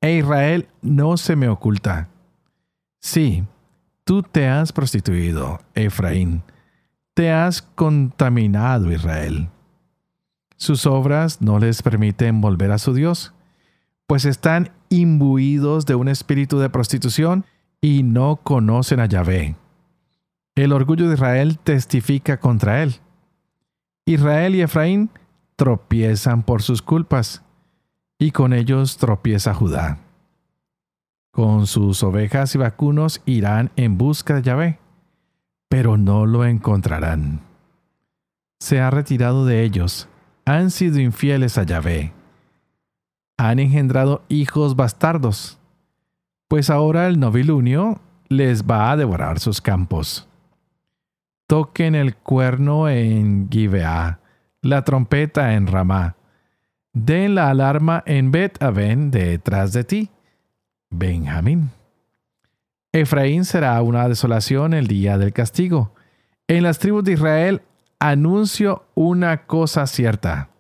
e 0.01 0.19
Israel 0.19 0.69
no 0.83 1.17
se 1.17 1.35
me 1.35 1.49
oculta. 1.49 2.14
Sí, 3.05 3.45
tú 4.05 4.23
te 4.23 4.49
has 4.49 4.73
prostituido, 4.73 5.61
Efraín, 5.75 6.43
te 7.13 7.31
has 7.31 7.61
contaminado, 7.61 8.91
Israel. 8.91 9.51
Sus 10.57 10.87
obras 10.87 11.43
no 11.43 11.59
les 11.59 11.83
permiten 11.83 12.41
volver 12.41 12.73
a 12.73 12.79
su 12.79 12.95
Dios, 12.95 13.35
pues 14.07 14.25
están 14.25 14.73
imbuidos 14.89 15.85
de 15.85 15.97
un 15.97 16.09
espíritu 16.09 16.59
de 16.59 16.71
prostitución 16.71 17.45
y 17.83 18.05
no 18.05 18.37
conocen 18.37 19.01
a 19.01 19.07
Yahvé. 19.07 19.55
El 20.55 20.73
orgullo 20.73 21.07
de 21.07 21.15
Israel 21.15 21.59
testifica 21.59 22.41
contra 22.41 22.83
él. 22.83 22.95
Israel 24.07 24.55
y 24.55 24.63
Efraín 24.63 25.11
tropiezan 25.57 26.43
por 26.43 26.63
sus 26.63 26.81
culpas, 26.81 27.43
y 28.19 28.31
con 28.31 28.55
ellos 28.55 28.97
tropieza 28.97 29.53
Judá. 29.53 30.04
Con 31.35 31.67
sus 31.67 32.05
ovejas 32.05 32.55
y 32.55 32.59
vacunos 32.59 33.21
irán 33.27 33.73
en 33.75 33.99
busca 33.99 34.37
de 34.37 34.43
Yahvé, 34.43 34.79
pero 35.69 35.97
no 35.97 36.27
lo 36.27 36.45
encontrarán. 36.45 37.41
Se 38.61 38.81
ha 38.81 38.89
retirado 38.91 39.45
de 39.45 39.65
ellos, 39.65 40.09
han 40.45 40.71
sido 40.71 41.01
infieles 41.01 41.59
a 41.59 41.65
Yahvé. 41.65 42.13
Han 43.37 43.59
engendrado 43.59 44.23
hijos 44.29 44.77
bastardos, 44.77 45.59
pues 46.47 46.71
ahora 46.71 47.09
el 47.09 47.19
novilunio 47.19 48.01
les 48.29 48.63
va 48.63 48.93
a 48.93 48.97
devorar 48.97 49.41
sus 49.41 49.61
campos. 49.61 50.29
Toquen 51.49 51.97
el 51.97 52.15
cuerno 52.15 52.89
en 52.89 53.49
Gibeá, 53.51 54.21
la 54.63 54.83
trompeta 54.83 55.55
en 55.55 55.67
Ramá. 55.67 56.15
Den 56.93 57.35
la 57.35 57.51
alarma 57.51 58.05
en 58.07 58.31
Bet 58.31 58.63
Aven 58.63 59.11
detrás 59.11 59.73
de 59.73 59.83
ti, 59.83 60.11
Benjamín. 60.97 61.71
Efraín 62.93 63.45
será 63.45 63.81
una 63.83 64.09
desolación 64.09 64.73
el 64.73 64.87
día 64.87 65.19
del 65.19 65.33
castigo. 65.33 65.93
En 66.47 66.63
las 66.63 66.79
tribus 66.79 67.03
de 67.05 67.13
Israel 67.13 67.63
anuncio 67.99 68.85
una 68.95 69.47
cosa 69.47 69.87
cierta. 69.87 70.51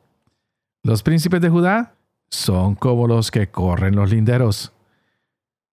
Los 0.82 1.02
príncipes 1.02 1.40
de 1.40 1.48
Judá 1.48 1.94
son 2.28 2.74
como 2.74 3.06
los 3.06 3.30
que 3.30 3.48
corren 3.48 3.94
los 3.94 4.10
linderos. 4.10 4.72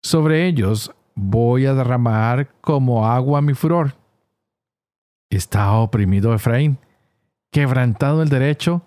Sobre 0.02 0.48
ellos 0.48 0.93
voy 1.15 1.65
a 1.65 1.74
derramar 1.74 2.50
como 2.60 3.08
agua 3.08 3.41
mi 3.41 3.54
furor. 3.54 3.95
Está 5.30 5.74
oprimido 5.74 6.34
Efraín, 6.34 6.80
quebrantado 7.52 8.22
el 8.22 8.30
derecho, 8.30 8.82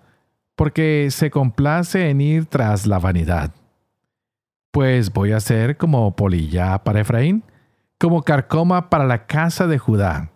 porque 0.55 1.07
se 1.09 1.31
complace 1.31 2.09
en 2.09 2.21
ir 2.21 2.45
tras 2.45 2.85
la 2.85 2.99
vanidad. 2.99 3.51
Pues 4.73 5.13
voy 5.13 5.33
a 5.33 5.39
ser 5.39 5.77
como 5.77 6.15
polilla 6.15 6.83
para 6.83 7.01
Efraín, 7.01 7.43
como 7.99 8.23
carcoma 8.23 8.89
para 8.89 9.05
la 9.05 9.27
casa 9.27 9.67
de 9.67 9.77
Judá. 9.77 10.31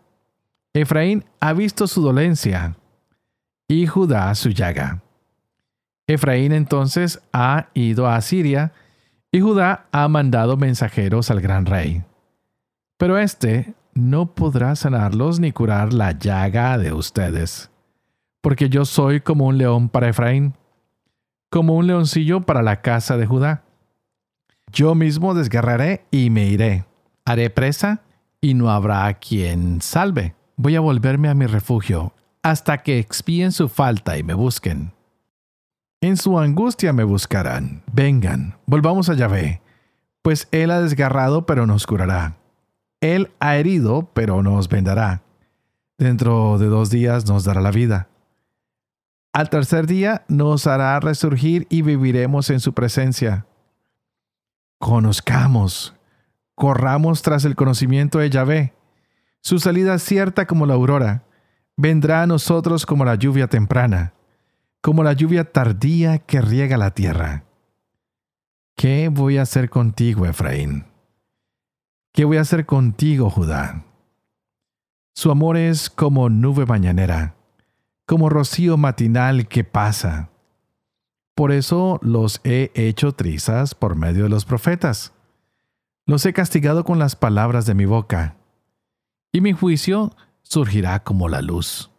Efraín 0.76 1.26
ha 1.40 1.54
visto 1.54 1.88
su 1.88 2.04
dolencia 2.04 2.76
y 3.68 3.88
Judá 3.88 4.36
su 4.36 4.50
llaga. 4.50 5.02
Efraín 6.06 6.52
entonces 6.52 7.20
ha 7.34 7.70
ido 7.74 8.08
a 8.08 8.22
Siria 8.22 8.74
y 9.32 9.40
Judá 9.40 9.88
ha 9.92 10.08
mandado 10.08 10.56
mensajeros 10.56 11.32
al 11.32 11.42
gran 11.42 11.66
rey. 11.66 12.04
Pero 13.00 13.18
éste 13.18 13.74
no 13.96 14.36
podrá 14.36 14.76
sanarlos 14.76 15.40
ni 15.40 15.52
curar 15.52 15.94
la 15.94 16.12
llaga 16.12 16.78
de 16.78 16.94
ustedes, 16.94 17.72
porque 18.42 18.70
yo 18.70 18.86
soy 18.86 19.20
como 19.20 19.48
un 19.48 19.58
león 19.58 19.90
para 19.90 20.10
Efraín, 20.10 20.54
como 21.50 21.74
un 21.74 21.88
leoncillo 21.88 22.42
para 22.42 22.62
la 22.62 22.84
casa 22.84 23.18
de 23.18 23.26
Judá. 23.26 23.64
Yo 24.72 24.96
mismo 24.96 25.34
desgarraré 25.34 26.06
y 26.12 26.30
me 26.30 26.48
iré, 26.48 26.86
haré 27.26 27.50
presa 27.50 28.02
y 28.42 28.54
no 28.54 28.70
habrá 28.70 29.14
quien 29.16 29.82
salve 29.82 30.36
voy 30.58 30.76
a 30.76 30.80
volverme 30.80 31.30
a 31.30 31.36
mi 31.36 31.46
refugio 31.46 32.14
hasta 32.42 32.80
que 32.80 33.00
expíen 33.00 33.52
su 33.52 33.70
falta 33.70 34.18
y 34.18 34.24
me 34.24 34.34
busquen. 34.34 34.94
En 36.02 36.18
su 36.18 36.40
angustia 36.40 36.94
me 36.94 37.04
buscarán. 37.04 37.84
Vengan, 37.92 38.58
volvamos 38.66 39.10
a 39.10 39.14
Yahvé, 39.14 39.62
pues 40.22 40.48
Él 40.52 40.72
ha 40.72 40.82
desgarrado, 40.82 41.46
pero 41.46 41.66
nos 41.66 41.86
curará. 41.86 42.38
Él 43.02 43.32
ha 43.40 43.58
herido, 43.58 44.10
pero 44.14 44.44
nos 44.44 44.70
vendará. 44.70 45.24
Dentro 45.98 46.58
de 46.58 46.68
dos 46.68 46.90
días 46.90 47.28
nos 47.28 47.44
dará 47.44 47.62
la 47.62 47.72
vida. 47.72 48.08
Al 49.34 49.50
tercer 49.50 49.86
día 49.86 50.24
nos 50.28 50.68
hará 50.68 51.00
resurgir 51.00 51.68
y 51.70 51.82
viviremos 51.82 52.50
en 52.50 52.60
su 52.60 52.74
presencia. 52.74 53.46
Conozcamos, 54.80 55.96
corramos 56.56 57.22
tras 57.22 57.46
el 57.46 57.56
conocimiento 57.56 58.20
de 58.20 58.30
Yahvé 58.30 58.78
su 59.48 59.60
salida 59.60 59.98
cierta 59.98 60.46
como 60.46 60.66
la 60.66 60.74
aurora. 60.74 61.24
Vendrá 61.78 62.24
a 62.24 62.28
nosotros 62.28 62.86
como 62.86 63.06
la 63.06 63.16
lluvia 63.16 63.48
temprana, 63.48 64.14
como 64.82 65.04
la 65.04 65.14
lluvia 65.14 65.52
tardía 65.52 66.18
que 66.20 66.42
riega 66.42 66.76
la 66.76 66.92
tierra. 66.92 67.46
¿Qué 68.76 69.10
voy 69.10 69.38
a 69.38 69.44
hacer 69.44 69.70
contigo, 69.70 70.26
Efraín? 70.26 70.86
¿Qué 72.12 72.26
voy 72.26 72.38
a 72.38 72.42
hacer 72.42 72.66
contigo, 72.66 73.30
Judá? 73.30 73.86
Su 75.14 75.32
amor 75.32 75.56
es 75.56 75.90
como 75.90 76.30
nube 76.30 76.66
mañanera, 76.66 77.36
como 78.06 78.30
rocío 78.30 78.76
matinal 78.76 79.48
que 79.48 79.64
pasa. 79.64 80.30
Por 81.38 81.52
eso 81.52 82.00
los 82.02 82.42
he 82.44 82.72
hecho 82.74 83.12
trizas 83.12 83.76
por 83.76 83.96
medio 83.96 84.24
de 84.24 84.30
los 84.30 84.44
profetas. 84.44 85.14
Los 86.08 86.26
he 86.26 86.34
castigado 86.34 86.84
con 86.84 86.98
las 86.98 87.16
palabras 87.16 87.68
de 87.68 87.76
mi 87.76 87.86
boca 87.86 88.38
y 89.32 89.42
mi 89.42 89.54
juicio 89.54 90.16
surgirá 90.42 91.04
como 91.04 91.30
la 91.30 91.44
luz. 91.44 91.92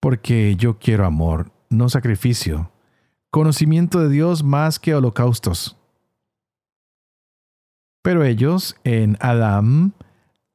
Porque 0.00 0.56
yo 0.56 0.78
quiero 0.78 1.04
amor, 1.04 1.52
no 1.68 1.90
sacrificio, 1.90 2.72
conocimiento 3.30 4.00
de 4.00 4.08
Dios 4.08 4.42
más 4.42 4.78
que 4.78 4.94
holocaustos. 4.94 5.76
Pero 8.02 8.24
ellos 8.24 8.74
en 8.84 9.18
Adam 9.20 9.92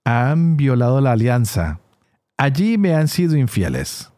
han 0.05 0.57
violado 0.57 1.01
la 1.01 1.11
alianza. 1.11 1.81
Allí 2.35 2.79
me 2.79 2.95
han 2.95 3.07
sido 3.07 3.37
infieles. 3.37 4.10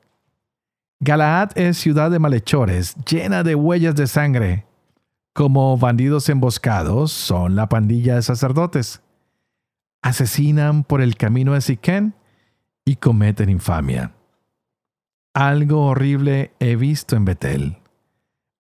Galaad 1.04 1.58
es 1.58 1.78
ciudad 1.78 2.12
de 2.12 2.20
malhechores, 2.20 2.96
llena 3.06 3.44
de 3.44 3.56
huellas 3.56 3.96
de 3.96 4.08
sangre. 4.08 4.66
Como 5.34 5.78
bandidos 5.78 6.30
emboscados 6.30 7.12
son 7.12 7.56
la 7.56 7.68
pandilla 7.68 8.16
de 8.16 8.22
sacerdotes 8.22 9.02
asesinan 10.04 10.84
por 10.84 11.02
el 11.02 11.16
camino 11.16 11.54
de 11.54 11.62
Siquén 11.62 12.14
y 12.86 12.98
cometen 12.98 13.50
infamia. 13.50 14.12
Algo 15.34 15.88
horrible 15.88 16.52
he 16.60 16.76
visto 16.76 17.16
en 17.16 17.26
Betel. 17.26 17.78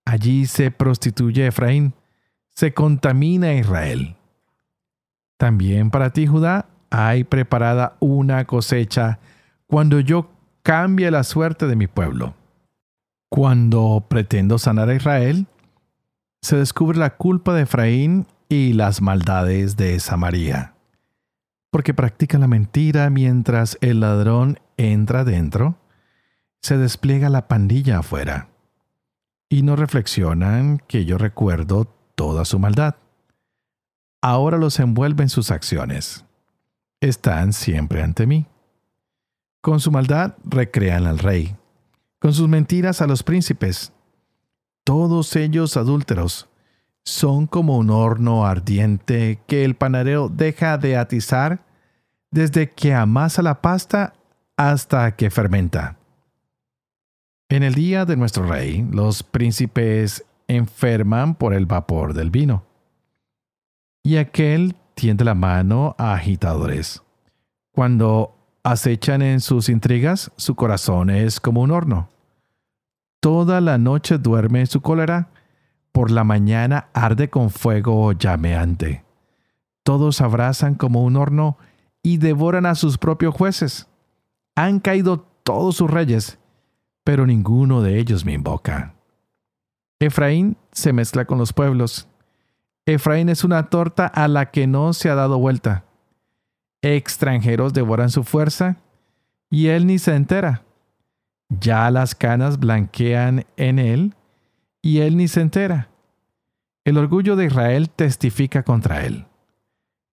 Allí 0.06 0.47
se 0.47 0.71
prostituye 0.71 1.45
Efraín, 1.45 1.93
se 2.56 2.73
contamina 2.73 3.53
Israel. 3.53 4.15
También 5.38 5.91
para 5.91 6.12
ti, 6.12 6.25
Judá, 6.25 6.69
hay 6.89 7.25
preparada 7.25 7.97
una 7.99 8.45
cosecha 8.45 9.19
cuando 9.67 9.99
yo 9.99 10.32
cambie 10.63 11.12
la 11.12 11.23
suerte 11.23 11.67
de 11.67 11.76
mi 11.76 11.88
pueblo. 11.88 12.34
Cuando 13.30 14.06
pretendo 14.10 14.58
sanar 14.58 14.89
a 14.89 14.95
Israel, 14.95 15.47
se 16.41 16.58
descubre 16.58 16.97
la 16.97 17.15
culpa 17.15 17.54
de 17.54 17.63
Efraín 17.63 18.28
y 18.49 18.73
las 18.73 19.02
maldades 19.02 19.78
de 19.78 19.99
Samaria 19.99 20.73
porque 21.73 21.95
practica 21.95 22.38
la 22.38 22.47
mentira 22.47 23.10
mientras 23.10 23.80
el 23.82 24.02
ladrón 24.02 24.60
entra 24.78 25.23
dentro, 25.23 25.76
se 26.62 26.78
despliega 26.78 27.30
la 27.30 27.47
pandilla 27.47 27.97
afuera. 27.97 28.49
Y 29.49 29.63
no 29.63 29.76
reflexionan 29.76 30.78
que 30.88 31.04
yo 31.06 31.17
recuerdo 31.17 31.86
toda 32.13 32.45
su 32.45 32.60
maldad. 32.60 32.97
Ahora 34.21 34.60
los 34.60 34.80
envuelven 34.80 35.30
sus 35.30 35.49
acciones. 35.49 36.26
Están 37.02 37.54
siempre 37.54 38.04
ante 38.04 38.28
mí. 38.28 38.45
Con 39.63 39.80
su 39.80 39.91
maldad 39.91 40.36
recrean 40.43 41.08
al 41.08 41.19
rey, 41.19 41.56
con 42.19 42.34
sus 42.34 42.49
mentiras 42.49 43.02
a 43.02 43.08
los 43.08 43.23
príncipes. 43.23 43.93
Todos 44.84 45.38
ellos 45.38 45.78
adúlteros 45.78 46.49
son 47.06 47.47
como 47.47 47.78
un 47.78 47.89
horno 47.89 48.45
ardiente 48.45 49.39
que 49.47 49.63
el 49.63 49.76
panadero 49.76 50.28
deja 50.28 50.78
de 50.78 50.97
atizar 50.97 51.63
desde 52.30 52.71
que 52.71 52.93
amasa 52.93 53.41
la 53.41 53.62
pasta 53.62 54.15
hasta 54.58 55.15
que 55.15 55.30
fermenta. 55.30 55.97
En 57.47 57.63
el 57.63 57.73
día 57.73 58.04
de 58.04 58.17
nuestro 58.17 58.45
rey, 58.45 58.86
los 58.91 59.23
príncipes 59.23 60.26
enferman 60.49 61.36
por 61.36 61.54
el 61.54 61.67
vapor 61.67 62.13
del 62.13 62.32
vino. 62.32 62.65
Y 64.04 64.17
aquel 64.17 64.76
tiende 64.93 65.23
la 65.23 65.36
mano 65.36 65.95
a 65.97 66.15
agitadores. 66.15 67.02
Cuando 67.71 68.42
acechan 68.63 69.21
en 69.21 69.41
sus 69.41 69.69
intrigas, 69.69 70.32
su 70.38 70.56
corazón 70.56 71.10
es 71.10 71.39
como 71.39 71.62
un 71.62 71.71
horno. 71.71 72.10
Toda 73.19 73.62
la 73.62 73.78
noche 73.78 74.17
duerme 74.17 74.65
su 74.65 74.82
cólera, 74.82 75.30
por 75.91 76.10
la 76.10 76.23
mañana 76.23 76.88
arde 76.93 77.30
con 77.30 77.52
fuego 77.52 78.12
llameante. 78.13 79.04
Todos 79.84 80.21
abrazan 80.21 80.76
como 80.76 81.04
un 81.04 81.15
horno 81.15 81.58
y 82.02 82.17
devoran 82.17 82.65
a 82.65 82.76
sus 82.76 82.97
propios 82.97 83.36
jueces. 83.36 83.88
Han 84.56 84.80
caído 84.80 85.19
todos 85.43 85.76
sus 85.78 85.91
reyes, 85.91 86.39
pero 87.04 87.28
ninguno 87.28 87.82
de 87.82 87.99
ellos 87.99 88.26
me 88.26 88.34
invoca. 88.34 88.95
Efraín 89.99 90.58
se 90.71 90.93
mezcla 90.93 91.26
con 91.26 91.38
los 91.38 91.54
pueblos. 91.54 92.08
Efraín 92.86 93.30
es 93.30 93.43
una 93.43 93.69
torta 93.69 94.08
a 94.08 94.28
la 94.28 94.52
que 94.52 94.67
no 94.67 94.93
se 94.93 95.10
ha 95.10 95.15
dado 95.15 95.38
vuelta. 95.38 95.86
Extranjeros 96.83 97.73
devoran 97.73 98.09
su 98.09 98.25
fuerza 98.25 98.75
y 99.49 99.67
él 99.67 99.87
ni 99.87 99.99
se 99.99 100.13
entera. 100.15 100.63
Ya 101.47 101.89
las 101.89 102.13
canas 102.13 102.59
blanquean 102.59 103.45
en 103.55 103.79
él 103.79 104.15
y 104.81 104.99
él 104.99 105.15
ni 105.15 105.29
se 105.29 105.39
entera. 105.39 105.89
El 106.83 106.97
orgullo 106.97 107.37
de 107.37 107.45
Israel 107.45 107.89
testifica 107.89 108.63
contra 108.63 109.05
él, 109.05 109.25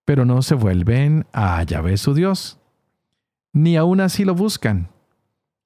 pero 0.05 0.25
no 0.25 0.43
se 0.43 0.55
vuelven 0.55 1.27
a 1.33 1.61
Yahvé 1.65 1.97
su 1.97 2.15
Dios, 2.15 2.61
ni 3.53 3.77
aún 3.77 4.01
así 4.01 4.25
lo 4.25 4.37
buscan. 4.37 4.91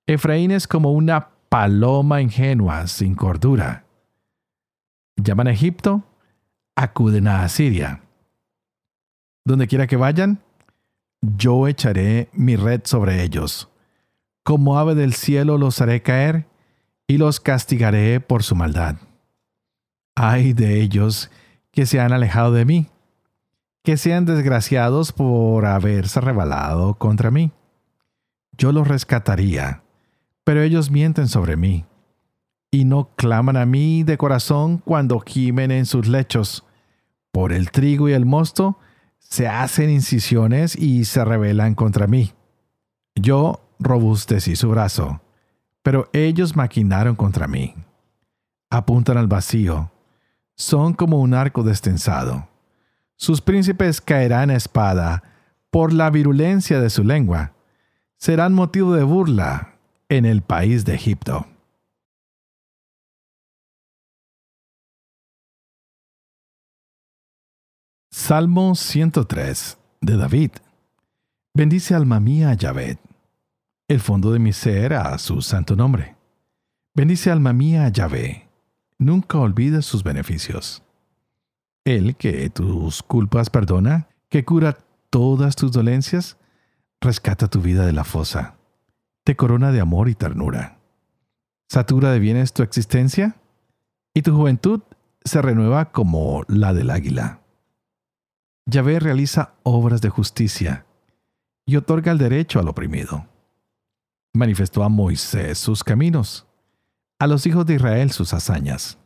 Efraín 0.06 0.52
es 0.52 0.66
como 0.66 0.92
una 0.92 1.28
paloma 1.50 2.22
ingenua, 2.22 2.86
sin 2.86 3.14
cordura. 3.14 3.84
Llaman 5.16 5.48
a 5.48 5.52
Egipto, 5.52 6.02
acuden 6.74 7.28
a 7.28 7.42
Asiria. 7.42 8.00
Donde 9.44 9.66
quiera 9.66 9.86
que 9.86 9.96
vayan, 9.96 10.40
yo 11.36 11.68
echaré 11.68 12.28
mi 12.32 12.56
red 12.56 12.82
sobre 12.84 13.22
ellos. 13.22 13.68
Como 14.42 14.78
ave 14.78 14.94
del 14.94 15.14
cielo 15.14 15.58
los 15.58 15.80
haré 15.80 16.02
caer 16.02 16.46
y 17.06 17.18
los 17.18 17.40
castigaré 17.40 18.20
por 18.20 18.42
su 18.42 18.54
maldad. 18.54 18.96
Ay 20.14 20.52
de 20.52 20.80
ellos 20.80 21.30
que 21.70 21.86
se 21.86 22.00
han 22.00 22.12
alejado 22.12 22.52
de 22.52 22.64
mí, 22.64 22.86
que 23.82 23.96
sean 23.96 24.24
desgraciados 24.24 25.12
por 25.12 25.66
haberse 25.66 26.20
rebelado 26.20 26.94
contra 26.94 27.30
mí. 27.30 27.52
Yo 28.56 28.72
los 28.72 28.86
rescataría 28.86 29.84
pero 30.44 30.62
ellos 30.62 30.90
mienten 30.90 31.26
sobre 31.26 31.56
mí, 31.56 31.86
y 32.70 32.84
no 32.84 33.10
claman 33.16 33.56
a 33.56 33.66
mí 33.66 34.04
de 34.04 34.18
corazón 34.18 34.78
cuando 34.78 35.20
gimen 35.20 35.70
en 35.70 35.86
sus 35.86 36.06
lechos. 36.06 36.64
Por 37.32 37.52
el 37.52 37.70
trigo 37.70 38.08
y 38.08 38.12
el 38.12 38.26
mosto 38.26 38.78
se 39.34 39.48
hacen 39.48 39.90
incisiones 39.90 40.76
y 40.76 41.06
se 41.06 41.24
rebelan 41.24 41.74
contra 41.74 42.06
mí. 42.06 42.32
Yo 43.16 43.68
robustecí 43.80 44.54
su 44.54 44.70
brazo, 44.70 45.22
pero 45.82 46.08
ellos 46.12 46.54
maquinaron 46.54 47.16
contra 47.16 47.48
mí. 47.48 47.74
Apuntan 48.70 49.18
al 49.18 49.26
vacío, 49.26 49.90
son 50.54 50.94
como 50.94 51.20
un 51.20 51.34
arco 51.34 51.64
destensado. 51.64 52.48
Sus 53.16 53.40
príncipes 53.40 54.00
caerán 54.00 54.50
a 54.50 54.54
espada 54.54 55.24
por 55.68 55.92
la 55.92 56.10
virulencia 56.10 56.78
de 56.78 56.88
su 56.88 57.02
lengua. 57.02 57.54
Serán 58.16 58.54
motivo 58.54 58.94
de 58.94 59.02
burla 59.02 59.78
en 60.08 60.26
el 60.26 60.42
país 60.42 60.84
de 60.84 60.94
Egipto. 60.94 61.44
Salmo 68.16 68.76
103 68.76 69.76
de 70.00 70.16
David. 70.16 70.52
Bendice 71.52 71.96
alma 71.96 72.20
mía 72.20 72.50
a 72.50 72.54
Yahvé, 72.54 73.00
el 73.88 73.98
fondo 73.98 74.30
de 74.30 74.38
mi 74.38 74.52
ser 74.52 74.94
a 74.94 75.18
su 75.18 75.42
santo 75.42 75.74
nombre. 75.74 76.14
Bendice 76.94 77.32
alma 77.32 77.52
mía 77.52 77.86
a 77.86 77.88
Yahvé, 77.88 78.48
nunca 78.98 79.38
olvides 79.38 79.84
sus 79.84 80.04
beneficios. 80.04 80.84
Él 81.84 82.14
que 82.14 82.48
tus 82.50 83.02
culpas 83.02 83.50
perdona, 83.50 84.06
que 84.28 84.44
cura 84.44 84.78
todas 85.10 85.56
tus 85.56 85.72
dolencias, 85.72 86.38
rescata 87.00 87.48
tu 87.48 87.60
vida 87.60 87.84
de 87.84 87.92
la 87.92 88.04
fosa 88.04 88.54
te 89.24 89.34
corona 89.34 89.72
de 89.72 89.80
amor 89.80 90.08
y 90.08 90.14
ternura. 90.14 90.78
Satura 91.68 92.12
de 92.12 92.20
bienes 92.20 92.52
tu 92.52 92.62
existencia 92.62 93.40
y 94.14 94.22
tu 94.22 94.36
juventud 94.36 94.82
se 95.24 95.42
renueva 95.42 95.90
como 95.90 96.44
la 96.46 96.72
del 96.72 96.90
águila. 96.90 97.40
Yahvé 98.66 98.98
realiza 98.98 99.54
obras 99.62 100.00
de 100.00 100.08
justicia 100.08 100.86
y 101.66 101.76
otorga 101.76 102.12
el 102.12 102.18
derecho 102.18 102.60
al 102.60 102.68
oprimido. 102.68 103.26
Manifestó 104.32 104.82
a 104.82 104.88
Moisés 104.88 105.58
sus 105.58 105.84
caminos, 105.84 106.46
a 107.18 107.26
los 107.26 107.46
hijos 107.46 107.66
de 107.66 107.74
Israel 107.74 108.10
sus 108.10 108.34
hazañas. 108.34 108.98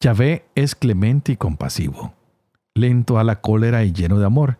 Yahvé 0.00 0.46
es 0.54 0.74
clemente 0.74 1.32
y 1.32 1.36
compasivo, 1.36 2.14
lento 2.74 3.18
a 3.18 3.24
la 3.24 3.40
cólera 3.40 3.84
y 3.84 3.92
lleno 3.92 4.18
de 4.18 4.26
amor. 4.26 4.58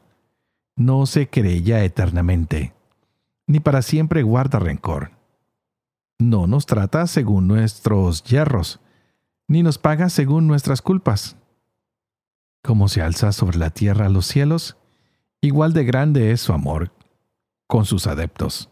No 0.76 1.06
se 1.06 1.28
creía 1.28 1.84
eternamente 1.84 2.76
ni 3.46 3.60
para 3.60 3.82
siempre 3.82 4.22
guarda 4.22 4.58
rencor. 4.58 5.12
No 6.18 6.46
nos 6.46 6.66
trata 6.66 7.06
según 7.06 7.46
nuestros 7.46 8.24
hierros, 8.24 8.80
ni 9.48 9.62
nos 9.62 9.78
paga 9.78 10.08
según 10.08 10.46
nuestras 10.46 10.82
culpas. 10.82 11.36
Como 12.66 12.88
se 12.88 13.00
alza 13.00 13.30
sobre 13.30 13.58
la 13.58 13.70
tierra 13.70 14.08
los 14.08 14.26
cielos, 14.26 14.76
igual 15.40 15.72
de 15.72 15.84
grande 15.84 16.32
es 16.32 16.40
su 16.40 16.52
amor 16.52 16.90
con 17.68 17.84
sus 17.84 18.08
adeptos. 18.08 18.70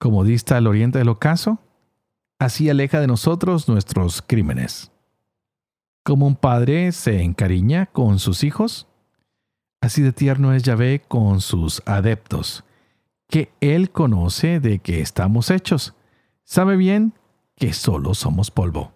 Como 0.00 0.24
dista 0.24 0.56
al 0.56 0.66
oriente 0.66 0.98
del 0.98 1.10
ocaso, 1.10 1.60
así 2.40 2.68
aleja 2.68 2.98
de 3.00 3.06
nosotros 3.06 3.68
nuestros 3.68 4.22
crímenes. 4.22 4.90
Como 6.04 6.26
un 6.26 6.34
padre 6.34 6.90
se 6.90 7.22
encariña 7.22 7.86
con 7.86 8.18
sus 8.18 8.42
hijos, 8.42 8.88
así 9.80 10.02
de 10.02 10.12
tierno 10.12 10.52
es 10.52 10.64
Yahvé 10.64 11.00
con 11.06 11.40
sus 11.40 11.82
adeptos 11.86 12.64
que 13.28 13.52
Él 13.60 13.90
conoce 13.90 14.58
de 14.58 14.80
que 14.80 15.00
estamos 15.00 15.52
hechos. 15.52 15.94
Sabe 16.42 16.76
bien 16.76 17.14
que 17.54 17.72
solo 17.72 18.14
somos 18.14 18.50
polvo. 18.50 18.92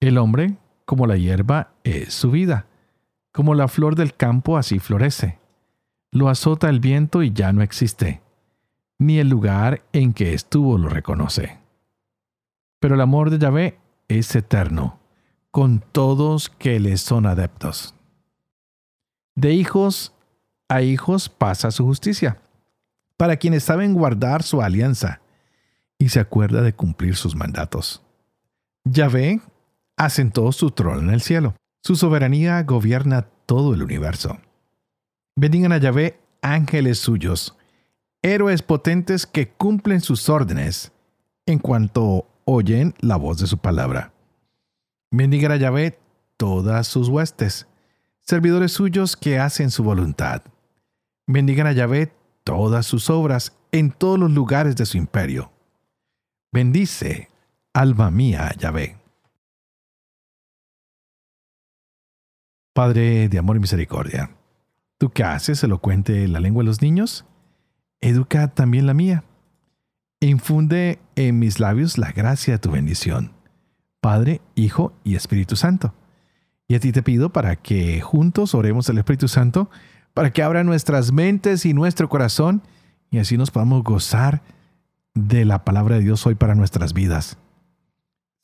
El 0.00 0.16
hombre, 0.16 0.56
como 0.86 1.06
la 1.06 1.18
hierba, 1.18 1.74
es 1.84 2.14
su 2.14 2.30
vida. 2.30 2.66
Como 3.36 3.54
la 3.54 3.68
flor 3.68 3.96
del 3.96 4.14
campo, 4.16 4.56
así 4.56 4.78
florece. 4.78 5.38
Lo 6.10 6.30
azota 6.30 6.70
el 6.70 6.80
viento 6.80 7.22
y 7.22 7.34
ya 7.34 7.52
no 7.52 7.60
existe. 7.60 8.22
Ni 8.98 9.18
el 9.18 9.28
lugar 9.28 9.82
en 9.92 10.14
que 10.14 10.32
estuvo 10.32 10.78
lo 10.78 10.88
reconoce. 10.88 11.58
Pero 12.80 12.94
el 12.94 13.00
amor 13.02 13.28
de 13.28 13.38
Yahvé 13.38 13.78
es 14.08 14.34
eterno, 14.34 14.98
con 15.50 15.80
todos 15.80 16.48
que 16.48 16.80
le 16.80 16.96
son 16.96 17.26
adeptos. 17.26 17.94
De 19.34 19.52
hijos 19.52 20.14
a 20.70 20.80
hijos 20.80 21.28
pasa 21.28 21.70
su 21.70 21.84
justicia 21.84 22.40
para 23.18 23.36
quienes 23.36 23.64
saben 23.64 23.92
guardar 23.92 24.44
su 24.44 24.62
alianza 24.62 25.20
y 25.98 26.08
se 26.08 26.20
acuerda 26.20 26.62
de 26.62 26.72
cumplir 26.72 27.16
sus 27.16 27.36
mandatos. 27.36 28.02
Yahvé 28.84 29.42
asentó 29.94 30.50
su 30.52 30.70
trono 30.70 31.00
en 31.00 31.10
el 31.10 31.20
cielo. 31.20 31.54
Su 31.86 31.94
soberanía 31.94 32.60
gobierna 32.64 33.28
todo 33.46 33.72
el 33.72 33.80
universo. 33.80 34.38
Bendigan 35.36 35.70
a 35.70 35.78
Yahvé 35.78 36.18
ángeles 36.42 36.98
suyos, 36.98 37.56
héroes 38.22 38.62
potentes 38.62 39.24
que 39.24 39.50
cumplen 39.50 40.00
sus 40.00 40.28
órdenes 40.28 40.90
en 41.46 41.60
cuanto 41.60 42.26
oyen 42.44 42.92
la 42.98 43.14
voz 43.14 43.38
de 43.38 43.46
su 43.46 43.58
palabra. 43.58 44.12
Bendigan 45.12 45.52
a 45.52 45.58
Yahvé 45.58 46.00
todas 46.36 46.88
sus 46.88 47.08
huestes, 47.08 47.68
servidores 48.20 48.72
suyos 48.72 49.16
que 49.16 49.38
hacen 49.38 49.70
su 49.70 49.84
voluntad. 49.84 50.42
Bendigan 51.28 51.68
a 51.68 51.72
Yahvé 51.72 52.12
todas 52.42 52.84
sus 52.84 53.10
obras 53.10 53.56
en 53.70 53.92
todos 53.92 54.18
los 54.18 54.32
lugares 54.32 54.74
de 54.74 54.86
su 54.86 54.96
imperio. 54.98 55.52
Bendice, 56.50 57.30
alma 57.72 58.10
mía, 58.10 58.52
Yahvé. 58.58 59.05
Padre 62.76 63.30
de 63.30 63.38
amor 63.38 63.56
y 63.56 63.60
misericordia, 63.60 64.32
tú 64.98 65.08
que 65.08 65.24
haces 65.24 65.64
elocuente 65.64 66.28
la 66.28 66.40
lengua 66.40 66.62
de 66.62 66.66
los 66.66 66.82
niños, 66.82 67.24
educa 68.02 68.48
también 68.48 68.86
la 68.86 68.92
mía. 68.92 69.24
E 70.20 70.26
infunde 70.26 70.98
en 71.14 71.38
mis 71.38 71.58
labios 71.58 71.96
la 71.96 72.12
gracia 72.12 72.52
de 72.52 72.58
tu 72.58 72.70
bendición, 72.70 73.32
Padre, 74.02 74.42
Hijo 74.56 74.92
y 75.04 75.14
Espíritu 75.14 75.56
Santo. 75.56 75.94
Y 76.68 76.74
a 76.74 76.80
ti 76.80 76.92
te 76.92 77.02
pido 77.02 77.32
para 77.32 77.56
que 77.56 78.02
juntos 78.02 78.54
oremos 78.54 78.90
al 78.90 78.98
Espíritu 78.98 79.26
Santo 79.26 79.70
para 80.12 80.30
que 80.34 80.42
abra 80.42 80.62
nuestras 80.62 81.12
mentes 81.12 81.64
y 81.64 81.72
nuestro 81.72 82.10
corazón 82.10 82.60
y 83.10 83.20
así 83.20 83.38
nos 83.38 83.50
podamos 83.50 83.84
gozar 83.84 84.42
de 85.14 85.46
la 85.46 85.64
palabra 85.64 85.96
de 85.96 86.02
Dios 86.02 86.26
hoy 86.26 86.34
para 86.34 86.54
nuestras 86.54 86.92
vidas. 86.92 87.38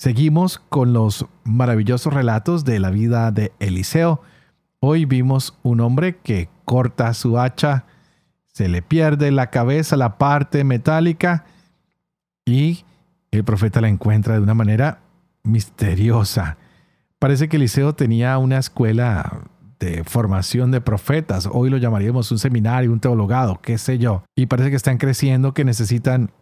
Seguimos 0.02 0.58
con 0.58 0.92
los 0.92 1.26
maravillosos 1.44 2.12
relatos 2.12 2.64
de 2.64 2.80
la 2.80 2.90
vida 2.90 3.30
de 3.30 3.52
Eliseo. 3.60 4.20
Hoy 4.80 5.04
vimos 5.04 5.56
un 5.62 5.78
hombre 5.78 6.16
que 6.16 6.48
corta 6.64 7.14
su 7.14 7.38
hacha, 7.38 7.84
se 8.52 8.68
le 8.68 8.82
pierde 8.82 9.30
la 9.30 9.50
cabeza, 9.50 9.96
la 9.96 10.18
parte 10.18 10.64
metálica, 10.64 11.44
y 12.44 12.84
el 13.30 13.44
profeta 13.44 13.80
la 13.80 13.90
encuentra 13.90 14.34
de 14.34 14.40
una 14.40 14.54
manera 14.54 15.02
misteriosa. 15.44 16.58
Parece 17.20 17.48
que 17.48 17.56
Eliseo 17.56 17.94
tenía 17.94 18.36
una 18.38 18.58
escuela 18.58 19.44
de 19.78 20.02
formación 20.02 20.72
de 20.72 20.80
profetas, 20.80 21.48
hoy 21.48 21.70
lo 21.70 21.76
llamaríamos 21.76 22.32
un 22.32 22.40
seminario, 22.40 22.90
un 22.90 22.98
teologado, 22.98 23.60
qué 23.62 23.78
sé 23.78 23.98
yo, 23.98 24.24
y 24.34 24.46
parece 24.46 24.70
que 24.70 24.76
están 24.76 24.98
creciendo, 24.98 25.54
que 25.54 25.64
necesitan 25.64 26.32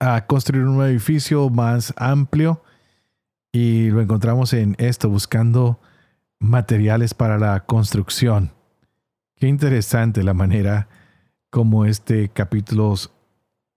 ah, 0.00 0.24
construir 0.26 0.64
un 0.64 0.82
edificio 0.82 1.50
más 1.50 1.92
amplio 1.98 2.62
y 3.52 3.90
lo 3.90 4.00
encontramos 4.00 4.52
en 4.52 4.76
esto, 4.78 5.08
buscando 5.08 5.80
materiales 6.38 7.14
para 7.14 7.38
la 7.38 7.60
construcción. 7.66 8.52
Qué 9.36 9.48
interesante 9.48 10.22
la 10.22 10.34
manera 10.34 10.88
como 11.50 11.84
este 11.84 12.28
capítulos 12.28 13.12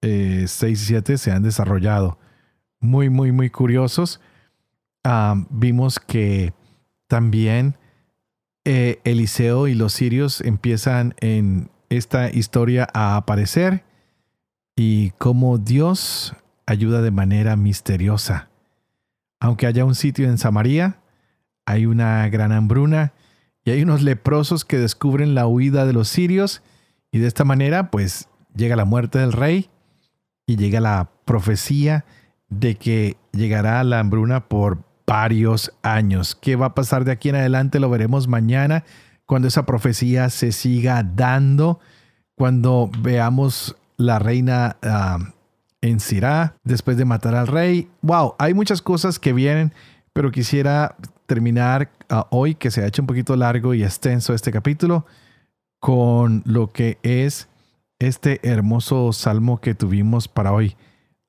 6 0.02 0.64
eh, 0.64 0.70
y 0.70 0.76
7 0.76 1.18
se 1.18 1.32
han 1.32 1.44
desarrollado. 1.44 2.20
Muy, 2.80 3.10
muy, 3.10 3.32
muy 3.32 3.50
curiosos. 3.50 4.20
Vimos 5.50 6.00
que 6.00 6.54
también 7.08 7.78
eh, 8.66 9.00
Eliseo 9.04 9.68
y 9.68 9.74
los 9.74 9.94
sirios 9.94 10.42
empiezan 10.42 11.16
en 11.20 11.70
esta 11.90 12.30
historia 12.30 12.88
a 12.94 13.18
aparecer 13.18 13.84
y 14.76 15.12
cómo 15.12 15.58
Dios 15.58 16.36
ayuda 16.66 17.02
de 17.02 17.12
manera 17.12 17.56
misteriosa. 17.56 18.50
Aunque 19.44 19.68
haya 19.68 19.84
un 19.84 19.94
sitio 19.94 20.30
en 20.30 20.38
Samaria, 20.38 21.02
hay 21.66 21.86
una 21.86 22.30
gran 22.30 22.54
hambruna 22.54 23.12
y 23.66 23.72
hay 23.72 23.84
unos 23.84 24.02
leprosos 24.02 24.64
que 24.64 24.78
descubren 24.78 25.36
la 25.36 25.48
huida 25.48 25.86
de 25.86 25.92
los 25.92 26.08
sirios 26.08 26.62
y 27.12 27.20
de 27.20 27.28
esta 27.28 27.44
manera 27.44 27.92
pues 27.92 28.30
llega 28.56 28.78
la 28.78 28.86
muerte 28.86 29.20
del 29.20 29.34
rey 29.34 29.70
y 30.46 30.56
llega 30.56 30.80
la 30.80 31.10
profecía 31.26 32.06
de 32.48 32.76
que 32.76 33.18
llegará 33.34 33.84
la 33.84 34.00
hambruna 34.00 34.48
por 34.48 34.86
varios 35.06 35.74
años. 35.82 36.36
¿Qué 36.36 36.56
va 36.56 36.68
a 36.68 36.74
pasar 36.74 37.04
de 37.04 37.12
aquí 37.12 37.28
en 37.28 37.36
adelante? 37.36 37.82
Lo 37.82 37.90
veremos 37.90 38.30
mañana 38.30 38.86
cuando 39.26 39.50
esa 39.50 39.66
profecía 39.66 40.30
se 40.30 40.54
siga 40.54 41.04
dando, 41.04 41.82
cuando 42.36 42.90
veamos 43.00 43.76
la 43.98 44.20
reina 44.20 44.78
ah, 44.84 45.18
en 45.84 46.00
Sirá, 46.00 46.56
después 46.64 46.96
de 46.96 47.04
matar 47.04 47.36
al 47.36 47.48
rey. 47.48 47.90
Wow, 48.02 48.36
hay 48.40 48.54
muchas 48.54 48.82
cosas 48.82 49.20
que 49.20 49.34
vienen, 49.34 49.74
pero 50.14 50.32
quisiera 50.32 50.96
terminar 51.26 51.92
ah, 52.10 52.26
hoy, 52.32 52.56
que 52.56 52.72
se 52.72 52.82
ha 52.82 52.88
hecho 52.88 53.02
un 53.02 53.08
poquito 53.08 53.36
largo 53.36 53.74
y 53.74 53.84
extenso 53.84 54.34
este 54.34 54.54
capítulo, 54.54 55.06
con 55.80 56.42
lo 56.46 56.72
que 56.72 57.00
es 57.04 57.50
este 58.00 58.40
hermoso 58.50 59.12
salmo 59.12 59.60
que 59.60 59.76
tuvimos 59.76 60.30
para 60.30 60.54
hoy. 60.54 60.78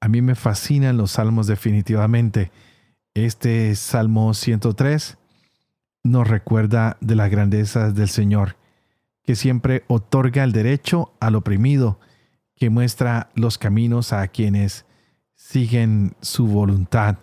A 0.00 0.06
mí 0.06 0.22
me 0.22 0.36
fascinan 0.36 0.98
los 0.98 1.10
salmos 1.12 1.48
definitivamente. 1.48 2.52
Este 3.12 3.74
Salmo 3.74 4.34
103 4.34 5.18
nos 6.04 6.28
recuerda 6.28 6.96
de 7.00 7.16
las 7.16 7.28
grandezas 7.28 7.96
del 7.96 8.08
Señor, 8.08 8.56
que 9.24 9.34
siempre 9.34 9.82
otorga 9.88 10.44
el 10.44 10.52
derecho 10.52 11.12
al 11.18 11.34
oprimido, 11.34 11.98
que 12.56 12.70
muestra 12.70 13.30
los 13.34 13.58
caminos 13.58 14.12
a 14.12 14.26
quienes 14.28 14.86
siguen 15.34 16.14
su 16.20 16.46
voluntad, 16.46 17.16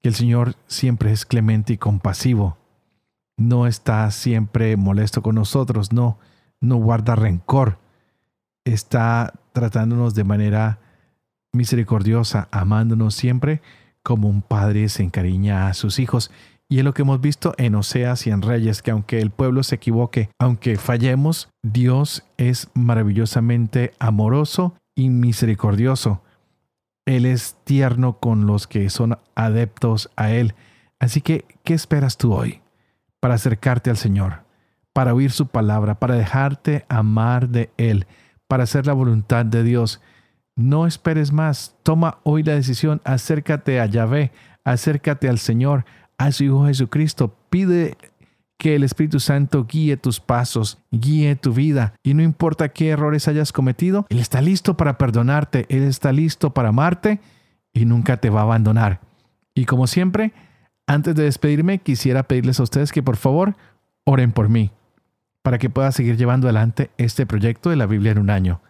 que 0.00 0.08
el 0.08 0.14
Señor 0.14 0.56
siempre 0.66 1.12
es 1.12 1.26
clemente 1.26 1.74
y 1.74 1.78
compasivo, 1.78 2.58
no 3.36 3.66
está 3.66 4.10
siempre 4.10 4.76
molesto 4.76 5.22
con 5.22 5.34
nosotros, 5.34 5.92
no, 5.92 6.18
no 6.60 6.76
guarda 6.76 7.16
rencor, 7.16 7.78
está 8.64 9.32
tratándonos 9.52 10.14
de 10.14 10.24
manera 10.24 10.78
misericordiosa, 11.52 12.48
amándonos 12.50 13.14
siempre 13.14 13.60
como 14.02 14.28
un 14.28 14.42
padre 14.42 14.88
se 14.88 15.02
encariña 15.02 15.68
a 15.68 15.74
sus 15.74 15.98
hijos. 15.98 16.30
Y 16.72 16.78
es 16.78 16.84
lo 16.86 16.94
que 16.94 17.02
hemos 17.02 17.20
visto 17.20 17.52
en 17.58 17.74
Oseas 17.74 18.26
y 18.26 18.30
en 18.30 18.40
Reyes, 18.40 18.80
que 18.80 18.92
aunque 18.92 19.20
el 19.20 19.30
pueblo 19.30 19.62
se 19.62 19.74
equivoque, 19.74 20.30
aunque 20.38 20.78
fallemos, 20.78 21.50
Dios 21.62 22.24
es 22.38 22.70
maravillosamente 22.72 23.92
amoroso 23.98 24.74
y 24.94 25.10
misericordioso. 25.10 26.22
Él 27.04 27.26
es 27.26 27.58
tierno 27.64 28.16
con 28.20 28.46
los 28.46 28.66
que 28.66 28.88
son 28.88 29.18
adeptos 29.34 30.10
a 30.16 30.30
Él. 30.30 30.54
Así 30.98 31.20
que, 31.20 31.44
¿qué 31.62 31.74
esperas 31.74 32.16
tú 32.16 32.32
hoy 32.32 32.62
para 33.20 33.34
acercarte 33.34 33.90
al 33.90 33.98
Señor, 33.98 34.44
para 34.94 35.12
oír 35.12 35.30
su 35.30 35.48
palabra, 35.48 35.96
para 35.96 36.14
dejarte 36.14 36.86
amar 36.88 37.50
de 37.50 37.70
Él, 37.76 38.06
para 38.48 38.62
hacer 38.62 38.86
la 38.86 38.94
voluntad 38.94 39.44
de 39.44 39.62
Dios? 39.62 40.00
No 40.56 40.86
esperes 40.86 41.32
más. 41.32 41.76
Toma 41.82 42.20
hoy 42.22 42.42
la 42.42 42.54
decisión. 42.54 43.02
Acércate 43.04 43.78
a 43.78 43.84
Yahvé, 43.84 44.32
acércate 44.64 45.28
al 45.28 45.38
Señor, 45.38 45.84
a 46.26 46.32
su 46.32 46.44
Hijo 46.44 46.66
Jesucristo. 46.66 47.34
Pide 47.50 47.96
que 48.58 48.76
el 48.76 48.84
Espíritu 48.84 49.18
Santo 49.18 49.66
guíe 49.66 49.96
tus 49.96 50.20
pasos, 50.20 50.78
guíe 50.92 51.34
tu 51.34 51.52
vida. 51.52 51.94
Y 52.02 52.14
no 52.14 52.22
importa 52.22 52.68
qué 52.68 52.90
errores 52.90 53.26
hayas 53.26 53.52
cometido, 53.52 54.06
Él 54.08 54.20
está 54.20 54.40
listo 54.40 54.76
para 54.76 54.98
perdonarte, 54.98 55.66
Él 55.68 55.82
está 55.82 56.12
listo 56.12 56.54
para 56.54 56.68
amarte 56.68 57.20
y 57.72 57.86
nunca 57.86 58.18
te 58.18 58.30
va 58.30 58.40
a 58.40 58.44
abandonar. 58.44 59.00
Y 59.52 59.64
como 59.64 59.86
siempre, 59.88 60.32
antes 60.86 61.14
de 61.16 61.24
despedirme, 61.24 61.80
quisiera 61.80 62.22
pedirles 62.22 62.60
a 62.60 62.62
ustedes 62.62 62.92
que 62.92 63.02
por 63.02 63.16
favor 63.16 63.56
oren 64.04 64.30
por 64.30 64.48
mí, 64.48 64.70
para 65.42 65.58
que 65.58 65.70
pueda 65.70 65.90
seguir 65.90 66.16
llevando 66.16 66.46
adelante 66.46 66.90
este 66.98 67.26
proyecto 67.26 67.68
de 67.68 67.76
la 67.76 67.86
Biblia 67.86 68.12
en 68.12 68.18
un 68.18 68.30
año, 68.30 68.60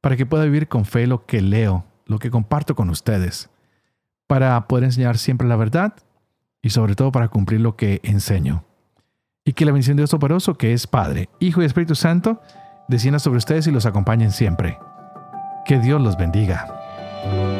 para 0.00 0.16
que 0.16 0.26
pueda 0.26 0.44
vivir 0.44 0.66
con 0.66 0.84
fe 0.84 1.06
lo 1.06 1.26
que 1.26 1.42
leo, 1.42 1.84
lo 2.06 2.18
que 2.18 2.30
comparto 2.30 2.74
con 2.74 2.90
ustedes, 2.90 3.50
para 4.26 4.66
poder 4.66 4.84
enseñar 4.84 5.16
siempre 5.16 5.46
la 5.46 5.54
verdad 5.54 5.94
y 6.62 6.70
sobre 6.70 6.94
todo 6.94 7.12
para 7.12 7.28
cumplir 7.28 7.60
lo 7.60 7.76
que 7.76 8.00
enseño. 8.02 8.64
Y 9.44 9.52
que 9.52 9.64
la 9.64 9.72
bendición 9.72 9.96
de 9.96 10.02
Dios 10.02 10.10
Toporoso, 10.10 10.54
que 10.54 10.72
es 10.72 10.86
Padre, 10.86 11.28
Hijo 11.40 11.62
y 11.62 11.64
Espíritu 11.64 11.94
Santo, 11.94 12.40
descienda 12.88 13.18
sobre 13.18 13.38
ustedes 13.38 13.66
y 13.66 13.70
los 13.70 13.86
acompañen 13.86 14.30
siempre. 14.30 14.78
Que 15.64 15.78
Dios 15.78 16.00
los 16.00 16.16
bendiga. 16.16 17.57